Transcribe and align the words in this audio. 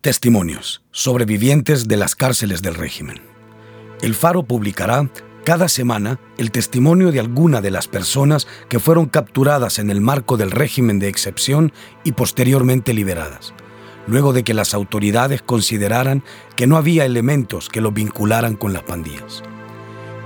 Testimonios, 0.00 0.80
sobrevivientes 0.92 1.86
de 1.86 1.98
las 1.98 2.16
cárceles 2.16 2.62
del 2.62 2.74
régimen. 2.74 3.20
El 4.00 4.14
Faro 4.14 4.44
publicará 4.44 5.10
cada 5.44 5.68
semana 5.68 6.18
el 6.38 6.52
testimonio 6.52 7.12
de 7.12 7.20
alguna 7.20 7.60
de 7.60 7.70
las 7.70 7.86
personas 7.86 8.48
que 8.70 8.78
fueron 8.78 9.04
capturadas 9.04 9.78
en 9.78 9.90
el 9.90 10.00
marco 10.00 10.38
del 10.38 10.52
régimen 10.52 11.00
de 11.00 11.08
excepción 11.08 11.74
y 12.02 12.12
posteriormente 12.12 12.94
liberadas, 12.94 13.52
luego 14.06 14.32
de 14.32 14.42
que 14.42 14.54
las 14.54 14.72
autoridades 14.72 15.42
consideraran 15.42 16.24
que 16.56 16.66
no 16.66 16.78
había 16.78 17.04
elementos 17.04 17.68
que 17.68 17.82
los 17.82 17.92
vincularan 17.92 18.56
con 18.56 18.72
las 18.72 18.84
pandillas. 18.84 19.42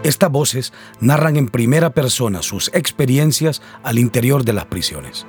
Estas 0.04 0.30
voces 0.30 0.72
narran 1.00 1.36
en 1.36 1.48
primera 1.48 1.90
persona 1.90 2.42
sus 2.42 2.70
experiencias 2.74 3.60
al 3.82 3.98
interior 3.98 4.44
de 4.44 4.52
las 4.52 4.66
prisiones. 4.66 5.26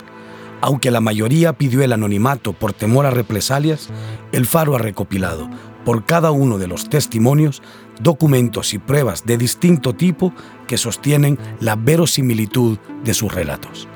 Aunque 0.62 0.92
la 0.92 1.02
mayoría 1.02 1.54
pidió 1.54 1.84
el 1.84 1.94
anonimato 1.94 2.54
por 2.54 2.74
temor 2.74 3.06
a 3.06 3.12
represalias, 3.12 3.90
el 4.32 4.46
Faro 4.46 4.76
ha 4.76 4.80
recopilado, 4.80 5.50
por 5.84 6.06
cada 6.06 6.32
uno 6.32 6.58
de 6.58 6.68
los 6.68 6.90
testimonios, 6.90 7.62
documentos 8.02 8.74
y 8.74 8.80
pruebas 8.80 9.26
de 9.26 9.38
distinto 9.38 9.94
tipo 9.94 10.34
que 10.68 10.78
sostienen 10.78 11.38
la 11.60 11.76
verosimilitud 11.76 12.78
de 13.04 13.14
sus 13.14 13.34
relatos. 13.34 13.88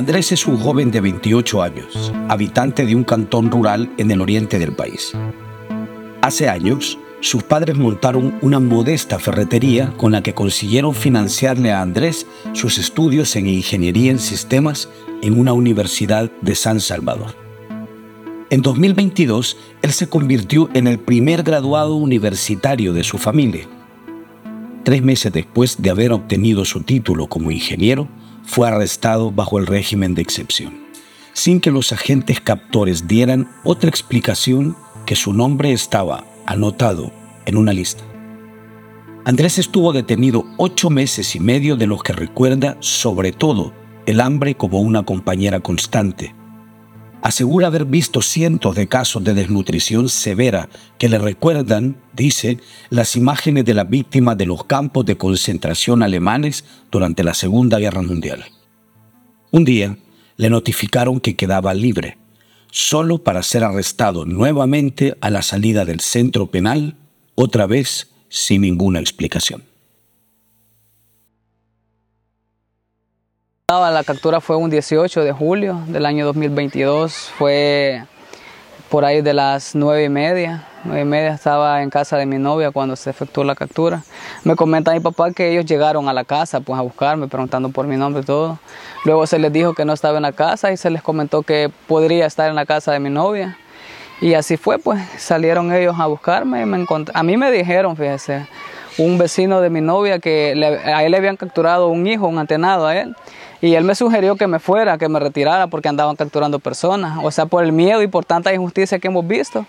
Andrés 0.00 0.32
es 0.32 0.46
un 0.46 0.56
joven 0.56 0.90
de 0.90 1.02
28 1.02 1.62
años, 1.62 2.10
habitante 2.30 2.86
de 2.86 2.96
un 2.96 3.04
cantón 3.04 3.50
rural 3.50 3.92
en 3.98 4.10
el 4.10 4.22
oriente 4.22 4.58
del 4.58 4.72
país. 4.72 5.12
Hace 6.22 6.48
años, 6.48 6.98
sus 7.20 7.42
padres 7.42 7.76
montaron 7.76 8.38
una 8.40 8.60
modesta 8.60 9.18
ferretería 9.18 9.92
con 9.98 10.12
la 10.12 10.22
que 10.22 10.32
consiguieron 10.32 10.94
financiarle 10.94 11.70
a 11.70 11.82
Andrés 11.82 12.26
sus 12.54 12.78
estudios 12.78 13.36
en 13.36 13.46
ingeniería 13.46 14.10
en 14.10 14.20
sistemas 14.20 14.88
en 15.20 15.38
una 15.38 15.52
universidad 15.52 16.30
de 16.40 16.54
San 16.54 16.80
Salvador. 16.80 17.34
En 18.48 18.62
2022, 18.62 19.58
él 19.82 19.92
se 19.92 20.08
convirtió 20.08 20.70
en 20.72 20.86
el 20.86 20.98
primer 20.98 21.42
graduado 21.42 21.94
universitario 21.96 22.94
de 22.94 23.04
su 23.04 23.18
familia. 23.18 23.68
Tres 24.82 25.02
meses 25.02 25.30
después 25.30 25.82
de 25.82 25.90
haber 25.90 26.12
obtenido 26.12 26.64
su 26.64 26.84
título 26.84 27.26
como 27.26 27.50
ingeniero, 27.50 28.08
fue 28.50 28.66
arrestado 28.66 29.30
bajo 29.30 29.60
el 29.60 29.66
régimen 29.68 30.16
de 30.16 30.22
excepción, 30.22 30.84
sin 31.34 31.60
que 31.60 31.70
los 31.70 31.92
agentes 31.92 32.40
captores 32.40 33.06
dieran 33.06 33.48
otra 33.62 33.88
explicación 33.88 34.76
que 35.06 35.14
su 35.14 35.32
nombre 35.32 35.70
estaba 35.70 36.24
anotado 36.46 37.12
en 37.46 37.56
una 37.56 37.72
lista. 37.72 38.02
Andrés 39.24 39.58
estuvo 39.58 39.92
detenido 39.92 40.44
ocho 40.56 40.90
meses 40.90 41.36
y 41.36 41.40
medio 41.40 41.76
de 41.76 41.86
los 41.86 42.02
que 42.02 42.12
recuerda 42.12 42.76
sobre 42.80 43.30
todo 43.30 43.72
el 44.06 44.20
hambre 44.20 44.56
como 44.56 44.80
una 44.80 45.04
compañera 45.04 45.60
constante. 45.60 46.34
Asegura 47.22 47.66
haber 47.66 47.84
visto 47.84 48.22
cientos 48.22 48.74
de 48.74 48.88
casos 48.88 49.22
de 49.22 49.34
desnutrición 49.34 50.08
severa 50.08 50.70
que 50.98 51.08
le 51.08 51.18
recuerdan, 51.18 51.96
dice, 52.14 52.58
las 52.88 53.14
imágenes 53.14 53.66
de 53.66 53.74
las 53.74 53.88
víctimas 53.90 54.38
de 54.38 54.46
los 54.46 54.64
campos 54.64 55.04
de 55.04 55.18
concentración 55.18 56.02
alemanes 56.02 56.64
durante 56.90 57.22
la 57.22 57.34
Segunda 57.34 57.78
Guerra 57.78 58.00
Mundial. 58.00 58.46
Un 59.50 59.64
día 59.64 59.98
le 60.36 60.48
notificaron 60.48 61.20
que 61.20 61.36
quedaba 61.36 61.74
libre 61.74 62.16
solo 62.70 63.22
para 63.22 63.42
ser 63.42 63.64
arrestado 63.64 64.24
nuevamente 64.24 65.16
a 65.20 65.28
la 65.28 65.42
salida 65.42 65.84
del 65.84 66.00
centro 66.00 66.50
penal, 66.50 66.96
otra 67.34 67.66
vez 67.66 68.12
sin 68.28 68.62
ninguna 68.62 69.00
explicación. 69.00 69.69
La 73.70 74.02
captura 74.02 74.40
fue 74.40 74.56
un 74.56 74.68
18 74.68 75.22
de 75.22 75.30
julio 75.30 75.80
del 75.86 76.04
año 76.04 76.26
2022, 76.26 77.30
fue 77.38 78.02
por 78.88 79.04
ahí 79.04 79.22
de 79.22 79.32
las 79.32 79.76
nueve 79.76 80.02
y 80.02 80.08
media. 80.08 80.66
Nueve 80.82 81.02
y 81.02 81.04
media 81.04 81.34
estaba 81.34 81.80
en 81.80 81.88
casa 81.88 82.16
de 82.16 82.26
mi 82.26 82.36
novia 82.36 82.72
cuando 82.72 82.96
se 82.96 83.10
efectuó 83.10 83.44
la 83.44 83.54
captura. 83.54 84.02
Me 84.42 84.56
comenta 84.56 84.92
mi 84.92 84.98
papá 84.98 85.30
que 85.30 85.52
ellos 85.52 85.66
llegaron 85.66 86.08
a 86.08 86.12
la 86.12 86.24
casa 86.24 86.58
pues 86.58 86.80
a 86.80 86.82
buscarme, 86.82 87.28
preguntando 87.28 87.68
por 87.68 87.86
mi 87.86 87.96
nombre 87.96 88.22
y 88.22 88.24
todo. 88.24 88.58
Luego 89.04 89.24
se 89.28 89.38
les 89.38 89.52
dijo 89.52 89.72
que 89.72 89.84
no 89.84 89.92
estaba 89.92 90.16
en 90.16 90.22
la 90.22 90.32
casa 90.32 90.72
y 90.72 90.76
se 90.76 90.90
les 90.90 91.00
comentó 91.00 91.42
que 91.42 91.70
podría 91.86 92.26
estar 92.26 92.50
en 92.50 92.56
la 92.56 92.66
casa 92.66 92.90
de 92.90 92.98
mi 92.98 93.08
novia. 93.08 93.56
Y 94.20 94.34
así 94.34 94.56
fue, 94.56 94.80
pues 94.80 95.00
salieron 95.16 95.72
ellos 95.72 95.94
a 95.96 96.06
buscarme. 96.06 96.66
Me 96.66 96.84
a 97.14 97.22
mí 97.22 97.36
me 97.36 97.52
dijeron, 97.52 97.96
fíjese, 97.96 98.48
un 98.98 99.16
vecino 99.16 99.60
de 99.60 99.70
mi 99.70 99.80
novia 99.80 100.18
que 100.18 100.54
a 100.84 101.04
él 101.04 101.12
le 101.12 101.16
habían 101.16 101.36
capturado 101.36 101.88
un 101.88 102.06
hijo, 102.08 102.26
un 102.26 102.38
antenado 102.38 102.88
a 102.88 102.96
él. 102.96 103.14
Y 103.62 103.74
él 103.74 103.84
me 103.84 103.94
sugirió 103.94 104.36
que 104.36 104.46
me 104.46 104.58
fuera, 104.58 104.96
que 104.96 105.08
me 105.08 105.20
retirara 105.20 105.66
porque 105.66 105.88
andaban 105.88 106.16
capturando 106.16 106.58
personas, 106.58 107.18
o 107.22 107.30
sea, 107.30 107.46
por 107.46 107.62
el 107.62 107.72
miedo 107.72 108.02
y 108.02 108.06
por 108.06 108.24
tanta 108.24 108.54
injusticia 108.54 108.98
que 108.98 109.08
hemos 109.08 109.26
visto. 109.26 109.66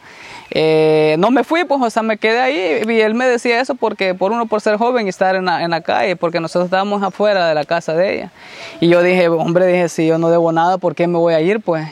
Eh, 0.52 1.16
no 1.20 1.32
me 1.32 1.44
fui, 1.44 1.64
pues, 1.66 1.82
o 1.82 1.90
sea, 1.90 2.04
me 2.04 2.18
quedé 2.18 2.40
ahí 2.40 2.82
y 2.88 3.02
él 3.02 3.16
me 3.16 3.26
decía 3.26 3.60
eso 3.60 3.76
porque 3.76 4.14
por 4.14 4.32
uno 4.32 4.46
por 4.46 4.62
ser 4.62 4.78
joven 4.78 5.08
y 5.08 5.10
estar 5.10 5.36
en 5.36 5.46
la, 5.46 5.64
en 5.64 5.72
la 5.72 5.82
calle, 5.82 6.16
porque 6.16 6.40
nosotros 6.40 6.66
estábamos 6.66 7.04
afuera 7.04 7.48
de 7.48 7.56
la 7.56 7.66
casa 7.66 7.94
de 7.94 8.16
ella. 8.16 8.32
Y 8.80 8.88
yo 8.88 9.02
dije, 9.02 9.28
hombre, 9.28 9.68
dije, 9.68 9.90
si 9.90 10.08
yo 10.08 10.18
no 10.18 10.30
debo 10.30 10.52
nada, 10.52 10.78
¿por 10.78 10.96
qué 10.96 11.08
me 11.08 11.18
voy 11.18 11.34
a 11.34 11.42
ir? 11.42 11.60
Pues 11.60 11.88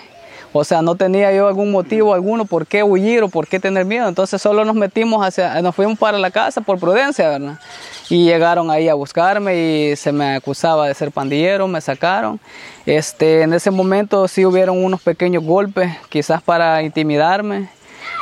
o 0.51 0.63
sea, 0.63 0.81
no 0.81 0.95
tenía 0.95 1.31
yo 1.31 1.47
algún 1.47 1.71
motivo 1.71 2.13
alguno 2.13 2.45
por 2.45 2.65
qué 2.65 2.81
huir 2.81 3.21
o 3.23 3.29
por 3.29 3.47
qué 3.47 3.59
tener 3.59 3.85
miedo. 3.85 4.07
Entonces 4.07 4.41
solo 4.41 4.65
nos 4.65 4.75
metimos 4.75 5.25
hacia, 5.25 5.61
nos 5.61 5.75
fuimos 5.75 5.97
para 5.99 6.17
la 6.17 6.31
casa 6.31 6.61
por 6.61 6.79
prudencia, 6.79 7.29
¿verdad? 7.29 7.59
Y 8.09 8.25
llegaron 8.25 8.71
ahí 8.71 8.89
a 8.89 8.95
buscarme 8.95 9.55
y 9.91 9.95
se 9.95 10.11
me 10.11 10.35
acusaba 10.35 10.87
de 10.87 10.93
ser 10.95 11.11
pandillero, 11.11 11.67
me 11.67 11.79
sacaron. 11.79 12.39
Este, 12.87 13.43
en 13.43 13.53
ese 13.53 13.69
momento 13.69 14.27
sí 14.27 14.45
hubieron 14.45 14.83
unos 14.83 15.01
pequeños 15.01 15.43
golpes, 15.43 15.95
quizás 16.09 16.41
para 16.41 16.81
intimidarme. 16.81 17.69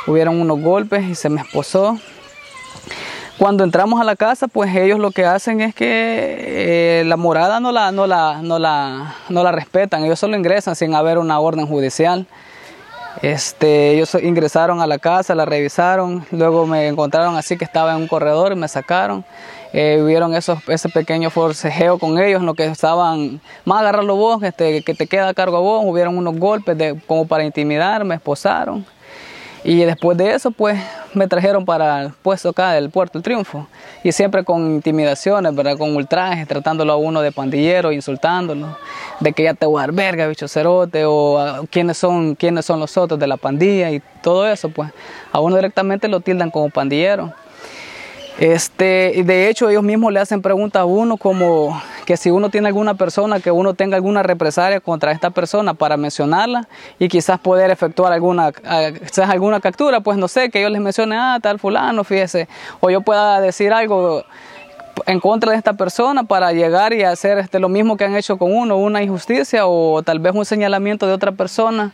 Hubieron 0.06 0.40
unos 0.40 0.60
golpes 0.60 1.04
y 1.04 1.14
se 1.14 1.30
me 1.30 1.40
esposó. 1.40 1.98
Cuando 3.38 3.62
entramos 3.62 4.00
a 4.00 4.04
la 4.04 4.16
casa, 4.16 4.48
pues 4.48 4.74
ellos 4.74 4.98
lo 4.98 5.12
que 5.12 5.24
hacen 5.24 5.60
es 5.60 5.72
que 5.72 5.86
eh, 7.00 7.04
la 7.06 7.16
morada 7.16 7.60
no 7.60 7.70
la, 7.70 7.92
no, 7.92 8.06
la, 8.08 8.42
no, 8.42 8.58
la, 8.58 9.14
no 9.28 9.44
la 9.44 9.52
respetan, 9.52 10.04
ellos 10.04 10.18
solo 10.18 10.36
ingresan 10.36 10.74
sin 10.74 10.92
haber 10.94 11.18
una 11.18 11.38
orden 11.38 11.66
judicial. 11.66 12.26
Este, 13.22 13.92
ellos 13.92 14.14
ingresaron 14.20 14.80
a 14.80 14.86
la 14.86 14.98
casa, 14.98 15.34
la 15.34 15.44
revisaron, 15.44 16.26
luego 16.32 16.66
me 16.66 16.88
encontraron 16.88 17.36
así 17.36 17.56
que 17.56 17.64
estaba 17.64 17.92
en 17.92 18.02
un 18.02 18.08
corredor 18.08 18.52
y 18.52 18.56
me 18.56 18.66
sacaron. 18.66 19.24
Eh, 19.72 20.02
vieron 20.06 20.34
esos, 20.34 20.58
ese 20.68 20.88
pequeño 20.88 21.30
forcejeo 21.30 21.98
con 21.98 22.18
ellos, 22.18 22.42
lo 22.42 22.54
que 22.54 22.64
estaban, 22.64 23.40
más 23.64 23.80
agarrarlo 23.80 24.16
vos, 24.16 24.42
este, 24.42 24.82
que 24.82 24.94
te 24.94 25.06
queda 25.06 25.28
a 25.28 25.34
cargo 25.34 25.58
a 25.58 25.60
vos, 25.60 25.82
hubieron 25.84 26.16
unos 26.16 26.38
golpes 26.38 26.76
de, 26.78 26.98
como 27.06 27.26
para 27.26 27.44
intimidar, 27.44 28.04
me 28.04 28.14
esposaron. 28.14 28.86
Y 29.64 29.80
después 29.84 30.16
de 30.16 30.34
eso, 30.34 30.50
pues 30.50 30.80
me 31.14 31.26
trajeron 31.26 31.64
para 31.64 32.02
el 32.02 32.12
puesto 32.12 32.50
acá 32.50 32.72
del 32.72 32.90
Puerto 32.90 33.18
del 33.18 33.24
Triunfo. 33.24 33.66
Y 34.04 34.12
siempre 34.12 34.44
con 34.44 34.74
intimidaciones, 34.76 35.54
¿verdad? 35.54 35.76
Con 35.76 35.96
ultrajes, 35.96 36.46
tratándolo 36.46 36.92
a 36.92 36.96
uno 36.96 37.20
de 37.20 37.32
pandillero, 37.32 37.90
insultándolo, 37.90 38.78
de 39.20 39.32
que 39.32 39.42
ya 39.42 39.54
te 39.54 39.66
voy 39.66 39.78
a 39.78 39.82
dar 39.82 39.92
verga, 39.92 40.28
bicho 40.28 40.46
cerote, 40.46 41.04
o 41.04 41.38
ah, 41.38 41.62
quiénes 41.70 41.98
son, 41.98 42.36
quiénes 42.36 42.64
son 42.64 42.78
los 42.78 42.96
otros 42.96 43.18
de 43.18 43.26
la 43.26 43.36
pandilla 43.36 43.90
y 43.90 44.00
todo 44.22 44.48
eso, 44.48 44.68
pues 44.68 44.90
a 45.32 45.40
uno 45.40 45.56
directamente 45.56 46.08
lo 46.08 46.20
tildan 46.20 46.50
como 46.50 46.70
pandillero. 46.70 47.32
Este, 48.38 49.20
de 49.24 49.48
hecho, 49.48 49.68
ellos 49.68 49.82
mismos 49.82 50.12
le 50.12 50.20
hacen 50.20 50.42
preguntas 50.42 50.82
a 50.82 50.84
uno 50.84 51.16
como 51.16 51.82
que 52.06 52.16
si 52.16 52.30
uno 52.30 52.50
tiene 52.50 52.68
alguna 52.68 52.94
persona, 52.94 53.40
que 53.40 53.50
uno 53.50 53.74
tenga 53.74 53.96
alguna 53.96 54.22
represalia 54.22 54.78
contra 54.80 55.10
esta 55.10 55.30
persona 55.30 55.74
para 55.74 55.96
mencionarla 55.96 56.68
y 57.00 57.08
quizás 57.08 57.40
poder 57.40 57.72
efectuar 57.72 58.12
alguna, 58.12 58.52
ah, 58.64 58.90
quizás 58.92 59.28
alguna 59.28 59.60
captura, 59.60 60.00
pues 60.00 60.18
no 60.18 60.28
sé, 60.28 60.50
que 60.50 60.60
ellos 60.60 60.70
les 60.70 60.80
mencionen, 60.80 61.18
ah, 61.18 61.38
tal 61.42 61.58
fulano, 61.58 62.04
fíjese, 62.04 62.48
o 62.78 62.90
yo 62.90 63.00
pueda 63.00 63.40
decir 63.40 63.72
algo 63.72 64.22
en 65.06 65.18
contra 65.18 65.50
de 65.50 65.58
esta 65.58 65.72
persona 65.72 66.22
para 66.22 66.52
llegar 66.52 66.92
y 66.92 67.02
hacer 67.02 67.38
este, 67.38 67.58
lo 67.58 67.68
mismo 67.68 67.96
que 67.96 68.04
han 68.04 68.14
hecho 68.14 68.38
con 68.38 68.56
uno, 68.56 68.76
una 68.76 69.02
injusticia 69.02 69.66
o 69.66 70.02
tal 70.04 70.20
vez 70.20 70.32
un 70.34 70.44
señalamiento 70.44 71.08
de 71.08 71.12
otra 71.12 71.32
persona 71.32 71.92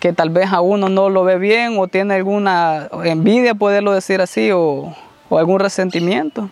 que 0.00 0.12
tal 0.12 0.30
vez 0.30 0.52
a 0.52 0.60
uno 0.60 0.88
no 0.88 1.08
lo 1.08 1.22
ve 1.22 1.38
bien 1.38 1.78
o 1.78 1.86
tiene 1.86 2.14
alguna 2.14 2.88
envidia, 3.04 3.54
poderlo 3.54 3.92
decir 3.92 4.20
así, 4.20 4.50
o, 4.52 4.94
o 5.28 5.38
algún 5.38 5.60
resentimiento. 5.60 6.50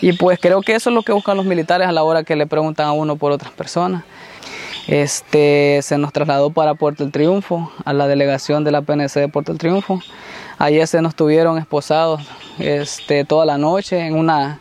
Y 0.00 0.12
pues 0.12 0.38
creo 0.40 0.60
que 0.60 0.74
eso 0.74 0.90
es 0.90 0.94
lo 0.94 1.02
que 1.02 1.12
buscan 1.12 1.36
los 1.36 1.46
militares 1.46 1.86
a 1.86 1.92
la 1.92 2.02
hora 2.02 2.24
que 2.24 2.36
le 2.36 2.46
preguntan 2.46 2.86
a 2.86 2.92
uno 2.92 3.16
por 3.16 3.32
otras 3.32 3.52
personas. 3.52 4.04
Este, 4.86 5.80
se 5.82 5.96
nos 5.96 6.12
trasladó 6.12 6.50
para 6.50 6.74
Puerto 6.74 7.04
del 7.04 7.12
Triunfo, 7.12 7.72
a 7.84 7.92
la 7.94 8.06
delegación 8.06 8.64
de 8.64 8.70
la 8.70 8.82
PNC 8.82 9.20
de 9.20 9.28
Puerto 9.28 9.52
del 9.52 9.58
Triunfo. 9.58 10.00
Ayer 10.58 10.86
se 10.86 11.00
nos 11.00 11.14
tuvieron 11.14 11.56
esposados 11.58 12.20
este, 12.58 13.24
toda 13.24 13.46
la 13.46 13.56
noche 13.56 14.06
en 14.06 14.16
una 14.16 14.60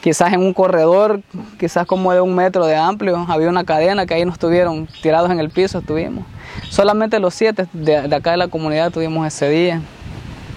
quizás 0.00 0.32
en 0.32 0.40
un 0.40 0.54
corredor, 0.54 1.20
quizás 1.58 1.86
como 1.86 2.12
de 2.12 2.20
un 2.20 2.34
metro 2.34 2.66
de 2.66 2.76
amplio, 2.76 3.26
había 3.28 3.48
una 3.48 3.64
cadena 3.64 4.06
que 4.06 4.14
ahí 4.14 4.24
nos 4.24 4.38
tuvieron 4.38 4.88
tirados 5.02 5.30
en 5.30 5.40
el 5.40 5.50
piso, 5.50 5.78
estuvimos. 5.78 6.24
Solamente 6.70 7.18
los 7.18 7.34
siete 7.34 7.66
de, 7.72 7.96
acá 7.96 8.32
de 8.32 8.36
la 8.36 8.48
comunidad 8.48 8.90
tuvimos 8.90 9.26
ese 9.26 9.48
día, 9.50 9.82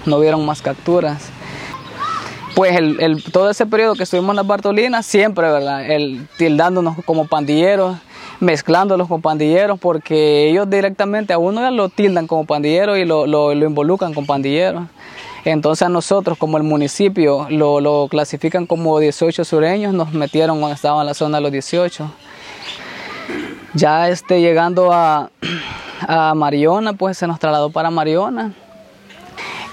no 0.06 0.20
vieron 0.20 0.46
más 0.46 0.62
capturas. 0.62 1.30
Pues 2.56 2.78
el, 2.78 3.24
todo 3.32 3.50
ese 3.50 3.66
periodo 3.66 3.96
que 3.96 4.04
estuvimos 4.04 4.32
en 4.32 4.36
las 4.38 4.48
Bartolinas, 4.48 5.06
siempre, 5.06 5.50
¿verdad? 5.50 5.90
El, 5.90 6.28
tildándonos 6.38 6.98
como 7.06 7.28
pandilleros, 7.28 7.98
mezclándolos 8.40 9.08
con 9.08 9.22
pandilleros, 9.22 9.80
porque 9.80 10.50
ellos 10.50 10.70
directamente 10.70 11.34
a 11.34 11.38
uno 11.38 11.62
ya 11.62 11.72
lo 11.72 11.90
tildan 11.90 12.28
como 12.28 12.46
pandillero 12.46 12.98
y 12.98 13.06
lo, 13.06 13.26
lo, 13.26 13.56
lo 13.56 13.66
involucran 13.66 14.14
con 14.14 14.26
pandilleros. 14.26 14.84
Entonces 15.44 15.84
a 15.84 15.90
nosotros 15.90 16.38
como 16.38 16.58
el 16.58 16.64
municipio 16.64 17.48
lo, 17.50 18.08
clasifican 18.10 18.68
como 18.68 19.00
18 19.00 19.44
sureños, 19.44 19.94
nos 19.94 20.14
metieron 20.14 20.60
cuando 20.60 20.76
estaba 20.76 21.02
en 21.02 21.08
la 21.08 21.14
zona 21.14 21.38
de 21.38 21.42
los 21.42 21.52
18. 21.52 22.12
Ya 23.74 24.10
este, 24.10 24.42
llegando 24.42 24.92
a, 24.94 25.32
a 26.08 26.36
Mariona, 26.36 26.94
pues 26.94 27.18
se 27.18 27.28
nos 27.28 27.40
trasladó 27.40 27.72
para 27.72 27.90
Mariona. 27.90 28.54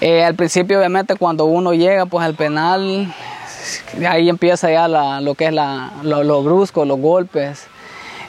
Eh, 0.00 0.24
al 0.24 0.34
principio 0.34 0.78
obviamente 0.78 1.16
cuando 1.16 1.44
uno 1.46 1.74
llega 1.74 2.06
pues 2.06 2.24
al 2.24 2.34
penal, 2.34 3.12
ahí 4.08 4.28
empieza 4.28 4.70
ya 4.70 4.88
lo 5.20 5.34
que 5.34 5.46
es 5.46 5.52
la, 5.52 5.92
lo 6.02 6.42
brusco, 6.42 6.84
los 6.84 7.00
golpes. 7.00 7.66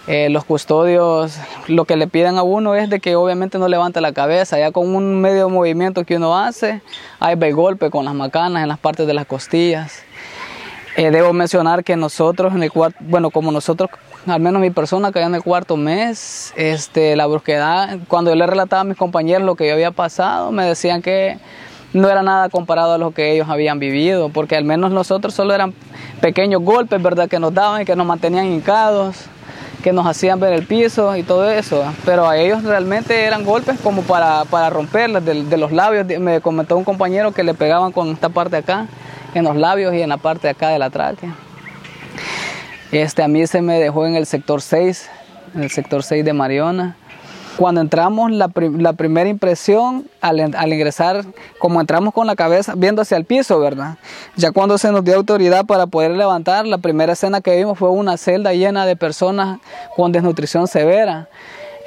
Eh, 0.07 0.29
los 0.31 0.43
custodios 0.43 1.37
lo 1.67 1.85
que 1.85 1.95
le 1.95 2.07
piden 2.07 2.39
a 2.39 2.41
uno 2.41 2.73
es 2.73 2.89
de 2.89 2.99
que 2.99 3.15
obviamente 3.15 3.59
no 3.59 3.67
levante 3.67 4.01
la 4.01 4.11
cabeza, 4.11 4.57
ya 4.57 4.71
con 4.71 4.95
un 4.95 5.21
medio 5.21 5.49
movimiento 5.49 6.03
que 6.03 6.15
uno 6.15 6.35
hace, 6.35 6.81
hay 7.19 7.37
el 7.39 7.53
golpe 7.53 7.91
con 7.91 8.05
las 8.05 8.15
macanas 8.15 8.63
en 8.63 8.69
las 8.69 8.79
partes 8.79 9.05
de 9.05 9.13
las 9.13 9.27
costillas. 9.27 10.01
Eh, 10.95 11.11
debo 11.11 11.31
mencionar 11.31 11.83
que 11.83 11.95
nosotros 11.95 12.55
en 12.55 12.63
el 12.63 12.71
cuarto, 12.71 12.97
bueno, 13.01 13.29
como 13.29 13.51
nosotros, 13.51 13.91
al 14.27 14.39
menos 14.39 14.61
mi 14.61 14.69
persona 14.69 15.11
que 15.11 15.21
en 15.21 15.35
el 15.35 15.43
cuarto 15.43 15.77
mes, 15.77 16.53
este, 16.55 17.15
la 17.15 17.25
brusquedad, 17.25 17.97
cuando 18.07 18.31
yo 18.31 18.35
le 18.35 18.47
relataba 18.47 18.81
a 18.81 18.85
mis 18.85 18.97
compañeros 18.97 19.45
lo 19.45 19.55
que 19.55 19.67
yo 19.67 19.73
había 19.73 19.91
pasado, 19.91 20.51
me 20.51 20.65
decían 20.65 21.01
que 21.01 21.37
no 21.93 22.09
era 22.09 22.21
nada 22.21 22.49
comparado 22.49 22.93
a 22.93 22.97
lo 22.97 23.11
que 23.11 23.31
ellos 23.31 23.47
habían 23.49 23.79
vivido, 23.79 24.29
porque 24.29 24.55
al 24.55 24.63
menos 24.63 24.91
nosotros 24.91 25.33
solo 25.33 25.53
eran 25.53 25.73
pequeños 26.21 26.61
golpes, 26.61 27.01
¿verdad?, 27.01 27.27
que 27.27 27.39
nos 27.39 27.53
daban 27.53 27.81
y 27.81 27.85
que 27.85 27.95
nos 27.95 28.05
mantenían 28.05 28.45
hincados 28.45 29.29
que 29.81 29.93
nos 29.93 30.05
hacían 30.05 30.39
ver 30.39 30.53
el 30.53 30.65
piso 30.65 31.15
y 31.15 31.23
todo 31.23 31.49
eso, 31.49 31.83
pero 32.05 32.27
a 32.27 32.37
ellos 32.37 32.63
realmente 32.63 33.23
eran 33.23 33.45
golpes 33.45 33.79
como 33.79 34.01
para, 34.01 34.43
para 34.45 34.69
romperles 34.69 35.23
de, 35.23 35.57
los 35.57 35.71
labios. 35.71 36.05
Me 36.19 36.41
comentó 36.41 36.77
un 36.77 36.83
compañero 36.83 37.31
que 37.31 37.43
le 37.43 37.53
pegaban 37.53 37.91
con 37.91 38.09
esta 38.09 38.29
parte 38.29 38.57
acá, 38.57 38.87
en 39.33 39.43
los 39.43 39.55
labios 39.55 39.93
y 39.93 40.01
en 40.01 40.09
la 40.09 40.17
parte 40.17 40.47
de 40.47 40.51
acá 40.51 40.69
de 40.69 40.79
la 40.79 40.89
tráquea. 40.89 41.33
Este, 42.91 43.21
a 43.21 43.27
mí 43.27 43.45
se 43.45 43.61
me 43.61 43.79
dejó 43.79 44.07
en 44.07 44.15
el 44.15 44.25
sector 44.25 44.61
6, 44.61 45.09
en 45.53 45.63
el 45.63 45.69
sector 45.69 46.01
6 46.01 46.25
de 46.25 46.33
Mariona. 46.33 46.95
Cuando 47.55 47.81
entramos, 47.81 48.31
la, 48.31 48.47
primera 48.47 49.29
impresión 49.29 50.07
al, 50.21 50.39
ingresar, 50.73 51.25
como 51.59 51.81
entramos 51.81 52.13
con 52.13 52.25
la 52.25 52.35
cabeza 52.35 52.73
viendo 52.75 53.01
hacia 53.01 53.17
el 53.17 53.25
piso, 53.25 53.59
¿verdad? 53.59 53.97
Ya 54.37 54.51
cuando 54.51 54.77
se 54.77 54.91
nos 54.91 55.03
dio 55.03 55.17
autoridad 55.17 55.65
para 55.65 55.85
poder 55.85 56.11
levantar, 56.11 56.65
la 56.65 56.77
primera 56.77 57.13
escena 57.13 57.41
que 57.41 57.57
vimos 57.57 57.77
fue 57.77 57.89
una 57.89 58.17
celda 58.17 58.53
llena 58.53 58.85
de 58.85 58.95
personas 58.95 59.59
con 59.95 60.11
desnutrición 60.11 60.67
severa. 60.67 61.27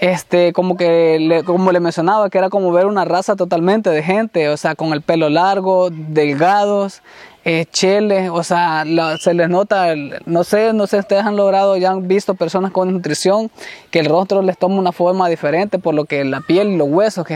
Este, 0.00 0.52
como 0.52 0.76
que, 0.76 1.42
como 1.46 1.72
le 1.72 1.80
mencionaba, 1.80 2.28
que 2.28 2.36
era 2.36 2.50
como 2.50 2.70
ver 2.70 2.86
una 2.86 3.04
raza 3.04 3.34
totalmente 3.34 3.88
de 3.88 4.02
gente, 4.02 4.48
o 4.50 4.56
sea, 4.56 4.74
con 4.74 4.92
el 4.92 5.00
pelo 5.00 5.30
largo, 5.30 5.90
delgados, 5.90 7.02
eh, 7.44 7.66
cheles, 7.72 8.30
o 8.30 8.44
sea, 8.44 8.84
se 9.18 9.34
les 9.34 9.48
nota, 9.48 9.94
no 10.26 10.44
sé, 10.44 10.72
no 10.72 10.86
sé, 10.86 10.98
ustedes 10.98 11.24
han 11.24 11.36
logrado, 11.36 11.76
ya 11.76 11.90
han 11.90 12.06
visto 12.06 12.34
personas 12.34 12.70
con 12.70 12.92
nutrición, 12.92 13.50
que 13.90 13.98
el 13.98 14.06
rostro 14.06 14.42
les 14.42 14.56
toma 14.56 14.76
una 14.76 14.92
forma 14.92 15.28
diferente, 15.28 15.78
por 15.78 15.94
lo 15.94 16.04
que 16.04 16.24
la 16.24 16.40
piel 16.40 16.68
y 16.68 16.76
los 16.76 16.88
huesos, 16.88 17.26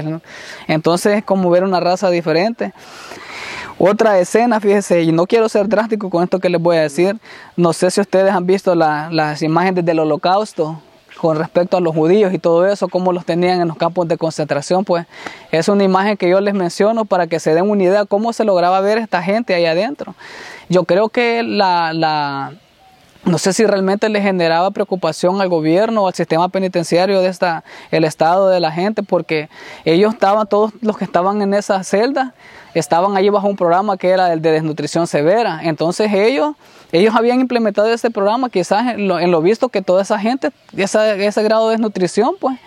entonces 0.69 1.19
es 1.19 1.25
como 1.25 1.51
ver 1.51 1.65
una 1.65 1.81
raza 1.81 2.11
diferente. 2.11 2.73
Otra 3.79 4.19
escena, 4.19 4.59
fíjese, 4.59 5.03
y 5.03 5.13
no 5.13 5.27
quiero 5.27 5.51
ser 5.51 5.69
drástico 5.69 6.09
con 6.09 6.25
esto 6.25 6.39
que 6.39 6.49
les 6.49 6.63
voy 6.63 6.79
a 6.79 6.83
decir, 6.83 7.19
no 7.57 7.75
sé 7.75 7.91
si 7.91 8.01
ustedes 8.01 8.33
han 8.33 8.47
visto 8.47 8.75
las 8.75 9.43
imágenes 9.43 9.85
del 9.85 9.99
holocausto, 9.99 10.81
con 11.21 11.39
respecto 11.39 11.77
a 11.77 11.81
los 11.81 11.95
judíos 11.95 12.33
y 12.33 12.39
todo 12.39 12.67
eso, 12.67 12.89
cómo 12.89 13.13
los 13.13 13.25
tenían 13.25 13.61
en 13.61 13.69
los 13.69 13.77
campos 13.77 14.07
de 14.09 14.19
concentración, 14.19 14.85
pues 14.85 15.07
es 15.51 15.69
una 15.69 15.85
imagen 15.85 16.17
que 16.17 16.29
yo 16.29 16.41
les 16.41 16.55
menciono 16.55 17.05
para 17.05 17.27
que 17.27 17.41
se 17.41 17.55
den 17.55 17.69
una 17.69 17.83
idea 17.83 18.05
cómo 18.05 18.33
se 18.33 18.45
lograba 18.45 18.81
ver 18.81 18.99
esta 18.99 19.23
gente 19.23 19.55
ahí 19.55 19.67
adentro. 19.67 20.15
Yo 20.69 20.85
creo 20.85 21.09
que 21.09 21.43
la, 21.43 21.93
la 21.93 22.53
no 23.27 23.39
sé 23.39 23.53
si 23.53 23.67
realmente 23.67 24.09
le 24.09 24.23
generaba 24.23 24.71
preocupación 24.71 25.41
al 25.41 25.49
gobierno 25.49 26.05
o 26.05 26.09
al 26.09 26.15
sistema 26.15 26.49
penitenciario 26.49 27.21
de 27.21 27.29
esta, 27.29 27.65
el 27.91 28.05
estado 28.05 28.49
de 28.49 28.61
la 28.61 28.71
gente, 28.71 29.03
porque 29.03 29.49
ellos 29.85 30.15
estaban, 30.15 30.47
todos 30.47 30.73
los 30.81 30.97
que 30.97 31.05
estaban 31.05 31.43
en 31.43 31.53
esa 31.53 31.83
celda, 31.83 32.35
estaban 32.79 33.17
allí 33.17 33.29
bajo 33.29 33.49
un 33.49 33.57
programa 33.57 33.97
que 33.97 34.11
era 34.11 34.33
el 34.33 34.43
de 34.43 34.53
desnutrición 34.53 35.07
severa. 35.07 35.61
Entonces 35.63 36.13
ellos 36.13 36.55
ellos 36.93 37.15
habían 37.15 37.41
implementado 37.41 37.93
ese 37.93 38.11
programa, 38.11 38.49
quizás 38.49 38.95
en 38.95 39.09
lo, 39.09 39.43
visto 39.43 39.69
que 39.69 39.83
toda 39.83 40.03
esa 40.03 40.19
gente, 40.19 40.51
ese 40.77 41.43
grado 41.43 41.69
de 41.69 41.75
desnutrición, 41.75 42.37
pues, 42.41 42.59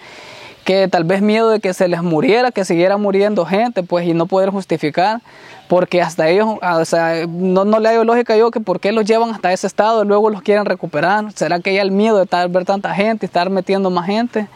que 0.65 0.87
tal 0.87 1.03
vez 1.03 1.21
miedo 1.21 1.49
de 1.49 1.59
que 1.59 1.73
se 1.73 1.87
les 1.87 2.03
muriera, 2.03 2.51
que 2.51 2.65
siguiera 2.65 2.97
muriendo 2.97 3.45
gente, 3.45 3.81
pues, 3.81 4.05
y 4.05 4.13
no 4.13 4.25
poder 4.25 4.49
justificar, 4.49 5.21
porque 5.67 6.01
hasta 6.01 6.27
ellos, 6.27 6.47
o 6.61 6.85
sea, 6.85 7.25
no, 7.27 7.63
no 7.63 7.79
le 7.79 7.89
hay 7.89 8.03
lógica 8.03 8.35
yo 8.35 8.51
que 8.51 8.59
por 8.59 8.79
qué 8.79 8.91
los 8.91 9.05
llevan 9.05 9.29
hasta 9.29 9.53
ese 9.53 9.67
estado 9.67 10.03
luego 10.03 10.29
los 10.29 10.41
quieren 10.41 10.65
recuperar. 10.65 11.31
¿Será 11.33 11.59
que 11.59 11.69
hay 11.69 11.77
el 11.77 11.91
miedo 11.91 12.17
de 12.17 12.23
estar, 12.23 12.47
ver 12.49 12.65
tanta 12.65 12.93
gente, 12.93 13.25
estar 13.25 13.49
metiendo 13.49 13.89
más 13.89 14.05
gente? 14.05 14.47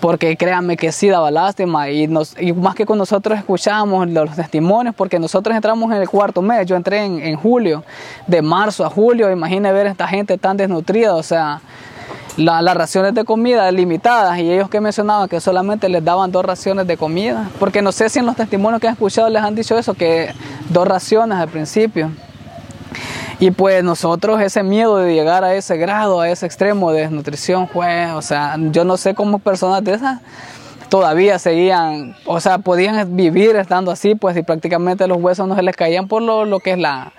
Porque 0.00 0.36
créanme 0.36 0.76
que 0.76 0.92
sí 0.92 1.08
daba 1.08 1.30
lástima 1.30 1.90
y, 1.90 2.06
nos, 2.06 2.34
y 2.40 2.52
más 2.52 2.74
que 2.74 2.86
con 2.86 2.98
nosotros 2.98 3.38
escuchamos 3.38 4.08
los 4.08 4.36
testimonios, 4.36 4.94
porque 4.94 5.18
nosotros 5.18 5.54
entramos 5.54 5.90
en 5.92 6.00
el 6.00 6.08
cuarto 6.08 6.42
mes, 6.42 6.66
yo 6.66 6.76
entré 6.76 7.04
en, 7.04 7.36
julio, 7.36 7.84
de 8.26 8.42
marzo 8.42 8.84
a 8.84 8.90
julio, 8.90 9.30
imagine 9.30 9.72
ver 9.72 9.86
a 9.86 9.90
esta 9.90 10.06
gente 10.06 10.38
tan 10.38 10.56
desnutrida, 10.56 11.14
o 11.14 11.22
sea, 11.22 11.60
las 12.36 12.74
raciones 12.76 13.14
de 13.14 13.24
comida 13.24 13.70
limitadas 13.72 14.38
y 14.38 14.50
ellos 14.50 14.68
que 14.70 14.80
mencionaban 14.80 15.28
que 15.28 15.40
solamente 15.40 15.88
les 15.88 16.04
daban 16.04 16.30
dos 16.30 16.44
raciones 16.44 16.86
de 16.86 16.96
comida, 16.96 17.50
porque 17.58 17.82
no 17.82 17.90
sé 17.90 18.08
si 18.08 18.20
en 18.20 18.26
los 18.26 18.36
testimonios 18.36 18.80
que 18.80 18.86
han 18.86 18.94
escuchado 18.94 19.28
les 19.28 19.42
han 19.42 19.54
dicho 19.54 19.76
eso, 19.76 19.94
que 19.94 20.32
dos 20.68 20.86
raciones 20.86 21.38
al 21.38 21.48
principio. 21.48 22.10
Y 23.40 23.52
pues 23.52 23.84
nosotros 23.84 24.40
ese 24.40 24.64
miedo 24.64 24.96
de 24.96 25.14
llegar 25.14 25.44
a 25.44 25.54
ese 25.54 25.76
grado, 25.76 26.20
a 26.20 26.28
ese 26.28 26.44
extremo 26.44 26.90
de 26.90 27.02
desnutrición 27.02 27.68
fue, 27.68 28.10
o 28.12 28.22
sea, 28.22 28.56
yo 28.72 28.84
no 28.84 28.96
sé 28.96 29.14
cómo 29.14 29.38
personas 29.38 29.84
de 29.84 29.94
esas 29.94 30.20
todavía 30.88 31.38
seguían, 31.38 32.16
o 32.24 32.40
sea, 32.40 32.58
podían 32.58 33.14
vivir 33.14 33.54
estando 33.54 33.92
así, 33.92 34.16
pues 34.16 34.36
y 34.36 34.42
prácticamente 34.42 35.06
los 35.06 35.18
huesos 35.18 35.46
no 35.46 35.54
se 35.54 35.62
les 35.62 35.76
caían 35.76 36.08
por 36.08 36.20
lo, 36.22 36.46
lo 36.46 36.58
que 36.58 36.72
es 36.72 36.78
la, 36.78 37.12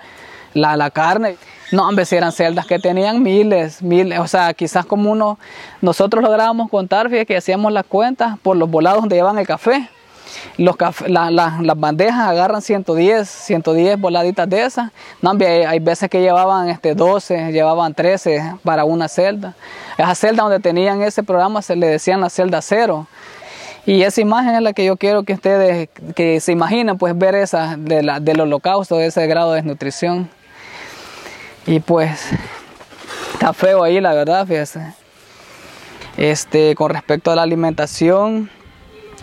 la, 0.52 0.76
la 0.76 0.90
carne. 0.90 1.36
No, 1.72 1.88
hombre, 1.88 2.04
si 2.04 2.16
eran 2.16 2.32
celdas 2.32 2.66
que 2.66 2.78
tenían 2.78 3.22
miles, 3.22 3.80
miles, 3.80 4.18
o 4.18 4.26
sea, 4.26 4.52
quizás 4.52 4.84
como 4.84 5.10
uno, 5.10 5.38
nosotros 5.80 6.22
lográbamos 6.22 6.68
contar, 6.68 7.08
fíjate 7.08 7.26
que 7.26 7.36
hacíamos 7.36 7.72
las 7.72 7.86
cuentas 7.86 8.38
por 8.42 8.56
los 8.56 8.68
volados 8.68 9.00
donde 9.00 9.16
llevan 9.16 9.38
el 9.38 9.46
café. 9.46 9.88
Los 10.56 10.76
las 11.06 11.80
bandejas 11.80 12.28
agarran 12.28 12.62
110, 12.62 13.28
110 13.28 14.00
voladitas 14.00 14.48
de 14.48 14.64
esas. 14.64 14.90
No, 15.22 15.32
hay, 15.40 15.78
veces 15.78 16.10
que 16.10 16.20
llevaban 16.20 16.68
este, 16.68 16.94
12, 16.94 17.52
llevaban 17.52 17.94
13 17.94 18.56
para 18.62 18.84
una 18.84 19.08
celda. 19.08 19.54
Esa 19.96 20.14
celda 20.14 20.42
donde 20.42 20.60
tenían 20.60 21.02
ese 21.02 21.22
programa 21.22 21.62
se 21.62 21.76
le 21.76 21.86
decían 21.86 22.20
la 22.20 22.30
celda 22.30 22.60
cero. 22.62 23.06
Y 23.86 24.02
esa 24.02 24.20
imagen 24.20 24.54
es 24.54 24.62
la 24.62 24.72
que 24.72 24.84
yo 24.84 24.96
quiero 24.96 25.22
que 25.22 25.32
ustedes 25.32 25.88
que 26.14 26.40
se 26.40 26.52
imaginen, 26.52 26.98
pues 26.98 27.16
ver 27.16 27.34
esa 27.34 27.76
de 27.78 28.02
la, 28.02 28.20
del 28.20 28.40
holocausto, 28.40 29.00
ese 29.00 29.26
grado 29.26 29.52
de 29.52 29.56
desnutrición. 29.56 30.28
Y 31.66 31.80
pues 31.80 32.20
está 33.32 33.52
feo 33.52 33.82
ahí, 33.82 34.00
la 34.00 34.12
verdad, 34.12 34.46
fíjese. 34.46 34.94
Este, 36.16 36.74
con 36.74 36.90
respecto 36.90 37.30
a 37.30 37.34
la 37.34 37.42
alimentación, 37.42 38.50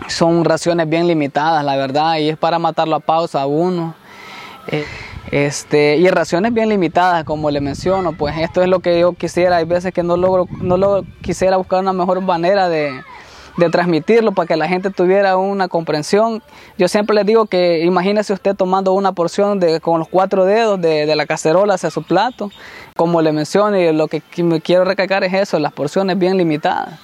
son 0.06 0.44
raciones 0.44 0.88
bien 0.88 1.06
limitadas, 1.06 1.64
la 1.64 1.76
verdad, 1.76 2.16
y 2.18 2.28
es 2.28 2.36
para 2.38 2.58
matarlo 2.58 2.96
a 2.96 3.00
pausa 3.00 3.42
a 3.42 3.46
uno. 3.46 3.94
Eh, 4.68 4.84
este, 5.30 5.96
y 5.96 6.08
raciones 6.08 6.54
bien 6.54 6.68
limitadas, 6.68 7.24
como 7.24 7.50
le 7.50 7.60
menciono, 7.60 8.12
pues 8.12 8.38
esto 8.38 8.62
es 8.62 8.68
lo 8.68 8.80
que 8.80 8.98
yo 9.00 9.12
quisiera, 9.12 9.56
hay 9.56 9.64
veces 9.64 9.92
que 9.92 10.02
no 10.02 10.16
logro, 10.16 10.46
no 10.60 10.76
lo 10.76 11.04
quisiera 11.20 11.58
buscar 11.58 11.80
una 11.80 11.92
mejor 11.92 12.20
manera 12.22 12.68
de, 12.70 13.02
de 13.58 13.68
transmitirlo 13.68 14.32
para 14.32 14.46
que 14.46 14.56
la 14.56 14.68
gente 14.68 14.90
tuviera 14.90 15.36
una 15.36 15.68
comprensión. 15.68 16.42
Yo 16.78 16.88
siempre 16.88 17.14
les 17.14 17.26
digo 17.26 17.44
que 17.44 17.84
imagínese 17.84 18.32
usted 18.32 18.54
tomando 18.54 18.92
una 18.94 19.12
porción 19.12 19.60
de, 19.60 19.80
con 19.80 19.98
los 19.98 20.08
cuatro 20.08 20.46
dedos 20.46 20.80
de, 20.80 21.04
de 21.04 21.16
la 21.16 21.26
cacerola 21.26 21.74
hacia 21.74 21.90
su 21.90 22.04
plato, 22.04 22.50
como 22.96 23.20
le 23.20 23.32
menciono, 23.32 23.76
y 23.78 23.92
lo 23.92 24.08
que 24.08 24.22
me 24.42 24.62
quiero 24.62 24.84
recalcar 24.84 25.24
es 25.24 25.34
eso, 25.34 25.58
las 25.58 25.72
porciones 25.72 26.18
bien 26.18 26.38
limitadas. 26.38 26.98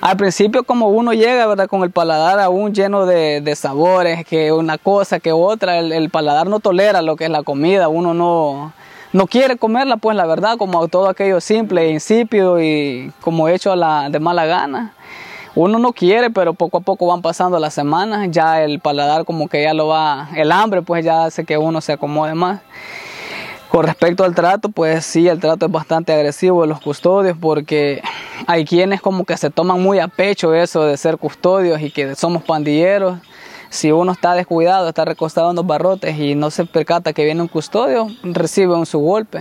Al 0.00 0.16
principio 0.16 0.64
como 0.64 0.88
uno 0.88 1.12
llega, 1.12 1.46
¿verdad? 1.46 1.68
Con 1.68 1.82
el 1.82 1.90
paladar 1.90 2.38
aún 2.38 2.74
lleno 2.74 3.06
de, 3.06 3.54
sabores, 3.56 4.24
que 4.24 4.52
una 4.52 4.78
cosa, 4.78 5.20
que 5.20 5.32
otra, 5.32 5.78
el, 5.78 6.10
paladar 6.10 6.48
no 6.48 6.60
tolera 6.60 7.02
lo 7.02 7.16
que 7.16 7.24
es 7.24 7.30
la 7.30 7.42
comida, 7.42 7.88
uno 7.88 8.12
no, 8.12 8.72
no 9.12 9.26
quiere 9.26 9.56
comerla, 9.56 9.96
pues 9.96 10.16
la 10.16 10.26
verdad, 10.26 10.58
como 10.58 10.86
todo 10.88 11.08
aquello 11.08 11.40
simple, 11.40 11.90
insípido 11.90 12.60
y 12.60 13.12
como 13.20 13.48
hecho 13.48 13.74
la, 13.74 14.10
de 14.10 14.20
mala 14.20 14.44
gana. 14.46 14.92
Uno 15.54 15.78
no 15.78 15.94
quiere, 15.94 16.28
pero 16.28 16.52
poco 16.52 16.78
a 16.78 16.80
poco 16.80 17.06
van 17.06 17.22
pasando 17.22 17.58
las 17.58 17.72
semanas, 17.72 18.28
ya 18.30 18.62
el 18.62 18.78
paladar 18.78 19.24
como 19.24 19.48
que 19.48 19.62
ya 19.62 19.72
lo 19.72 19.88
va, 19.88 20.28
el 20.36 20.52
hambre 20.52 20.82
pues 20.82 21.02
ya 21.02 21.24
hace 21.24 21.46
que 21.46 21.56
uno 21.56 21.80
se 21.80 21.92
acomode 21.92 22.34
más. 22.34 22.60
Con 23.76 23.84
respecto 23.84 24.24
al 24.24 24.34
trato, 24.34 24.70
pues 24.70 25.04
sí, 25.04 25.28
el 25.28 25.38
trato 25.38 25.66
es 25.66 25.70
bastante 25.70 26.10
agresivo 26.10 26.62
de 26.62 26.66
los 26.66 26.80
custodios 26.80 27.36
porque 27.38 28.00
hay 28.46 28.64
quienes 28.64 29.02
como 29.02 29.26
que 29.26 29.36
se 29.36 29.50
toman 29.50 29.82
muy 29.82 29.98
a 29.98 30.08
pecho 30.08 30.54
eso 30.54 30.86
de 30.86 30.96
ser 30.96 31.18
custodios 31.18 31.82
y 31.82 31.90
que 31.90 32.14
somos 32.14 32.42
pandilleros. 32.42 33.18
Si 33.68 33.92
uno 33.92 34.12
está 34.12 34.32
descuidado, 34.32 34.88
está 34.88 35.04
recostado 35.04 35.50
en 35.50 35.56
los 35.56 35.66
barrotes 35.66 36.18
y 36.18 36.34
no 36.34 36.50
se 36.50 36.64
percata 36.64 37.12
que 37.12 37.26
viene 37.26 37.42
un 37.42 37.48
custodio, 37.48 38.06
recibe 38.22 38.74
un 38.74 38.86
su 38.86 38.98
golpe. 38.98 39.40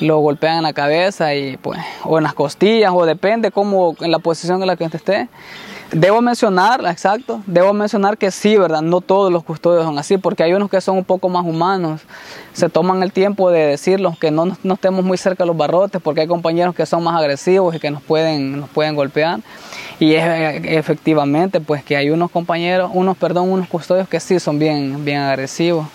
Lo 0.00 0.20
golpean 0.20 0.56
en 0.56 0.62
la 0.62 0.72
cabeza 0.72 1.34
y 1.34 1.58
pues, 1.58 1.78
o 2.04 2.16
en 2.16 2.24
las 2.24 2.32
costillas, 2.32 2.92
o 2.94 3.04
depende 3.04 3.50
cómo, 3.50 3.94
en 4.00 4.12
la 4.12 4.18
posición 4.18 4.62
en 4.62 4.66
la 4.66 4.76
que 4.76 4.84
esté. 4.84 5.28
Debo 5.92 6.22
mencionar, 6.22 6.80
exacto, 6.86 7.42
debo 7.46 7.74
mencionar 7.74 8.16
que 8.16 8.30
sí, 8.30 8.56
¿verdad? 8.56 8.80
No 8.80 9.02
todos 9.02 9.30
los 9.30 9.44
custodios 9.44 9.84
son 9.84 9.98
así, 9.98 10.16
porque 10.16 10.42
hay 10.42 10.54
unos 10.54 10.70
que 10.70 10.80
son 10.80 10.96
un 10.96 11.04
poco 11.04 11.28
más 11.28 11.44
humanos. 11.44 12.00
Se 12.54 12.70
toman 12.70 13.02
el 13.02 13.12
tiempo 13.12 13.50
de 13.50 13.66
decirlos 13.66 14.18
que 14.18 14.30
no, 14.30 14.56
no 14.62 14.74
estemos 14.74 15.04
muy 15.04 15.18
cerca 15.18 15.44
de 15.44 15.48
los 15.48 15.56
barrotes, 15.56 16.00
porque 16.02 16.22
hay 16.22 16.26
compañeros 16.26 16.74
que 16.74 16.86
son 16.86 17.04
más 17.04 17.14
agresivos 17.20 17.74
y 17.74 17.78
que 17.78 17.90
nos 17.90 18.02
pueden, 18.02 18.60
nos 18.60 18.70
pueden 18.70 18.94
golpear. 18.94 19.40
Y 20.00 20.14
es, 20.14 20.24
efectivamente, 20.64 21.60
pues 21.60 21.84
que 21.84 21.94
hay 21.94 22.08
unos 22.08 22.30
compañeros, 22.30 22.90
unos, 22.94 23.14
perdón, 23.18 23.50
unos 23.50 23.68
custodios 23.68 24.08
que 24.08 24.18
sí 24.18 24.40
son 24.40 24.58
bien, 24.58 25.04
bien 25.04 25.20
agresivos. 25.20 25.86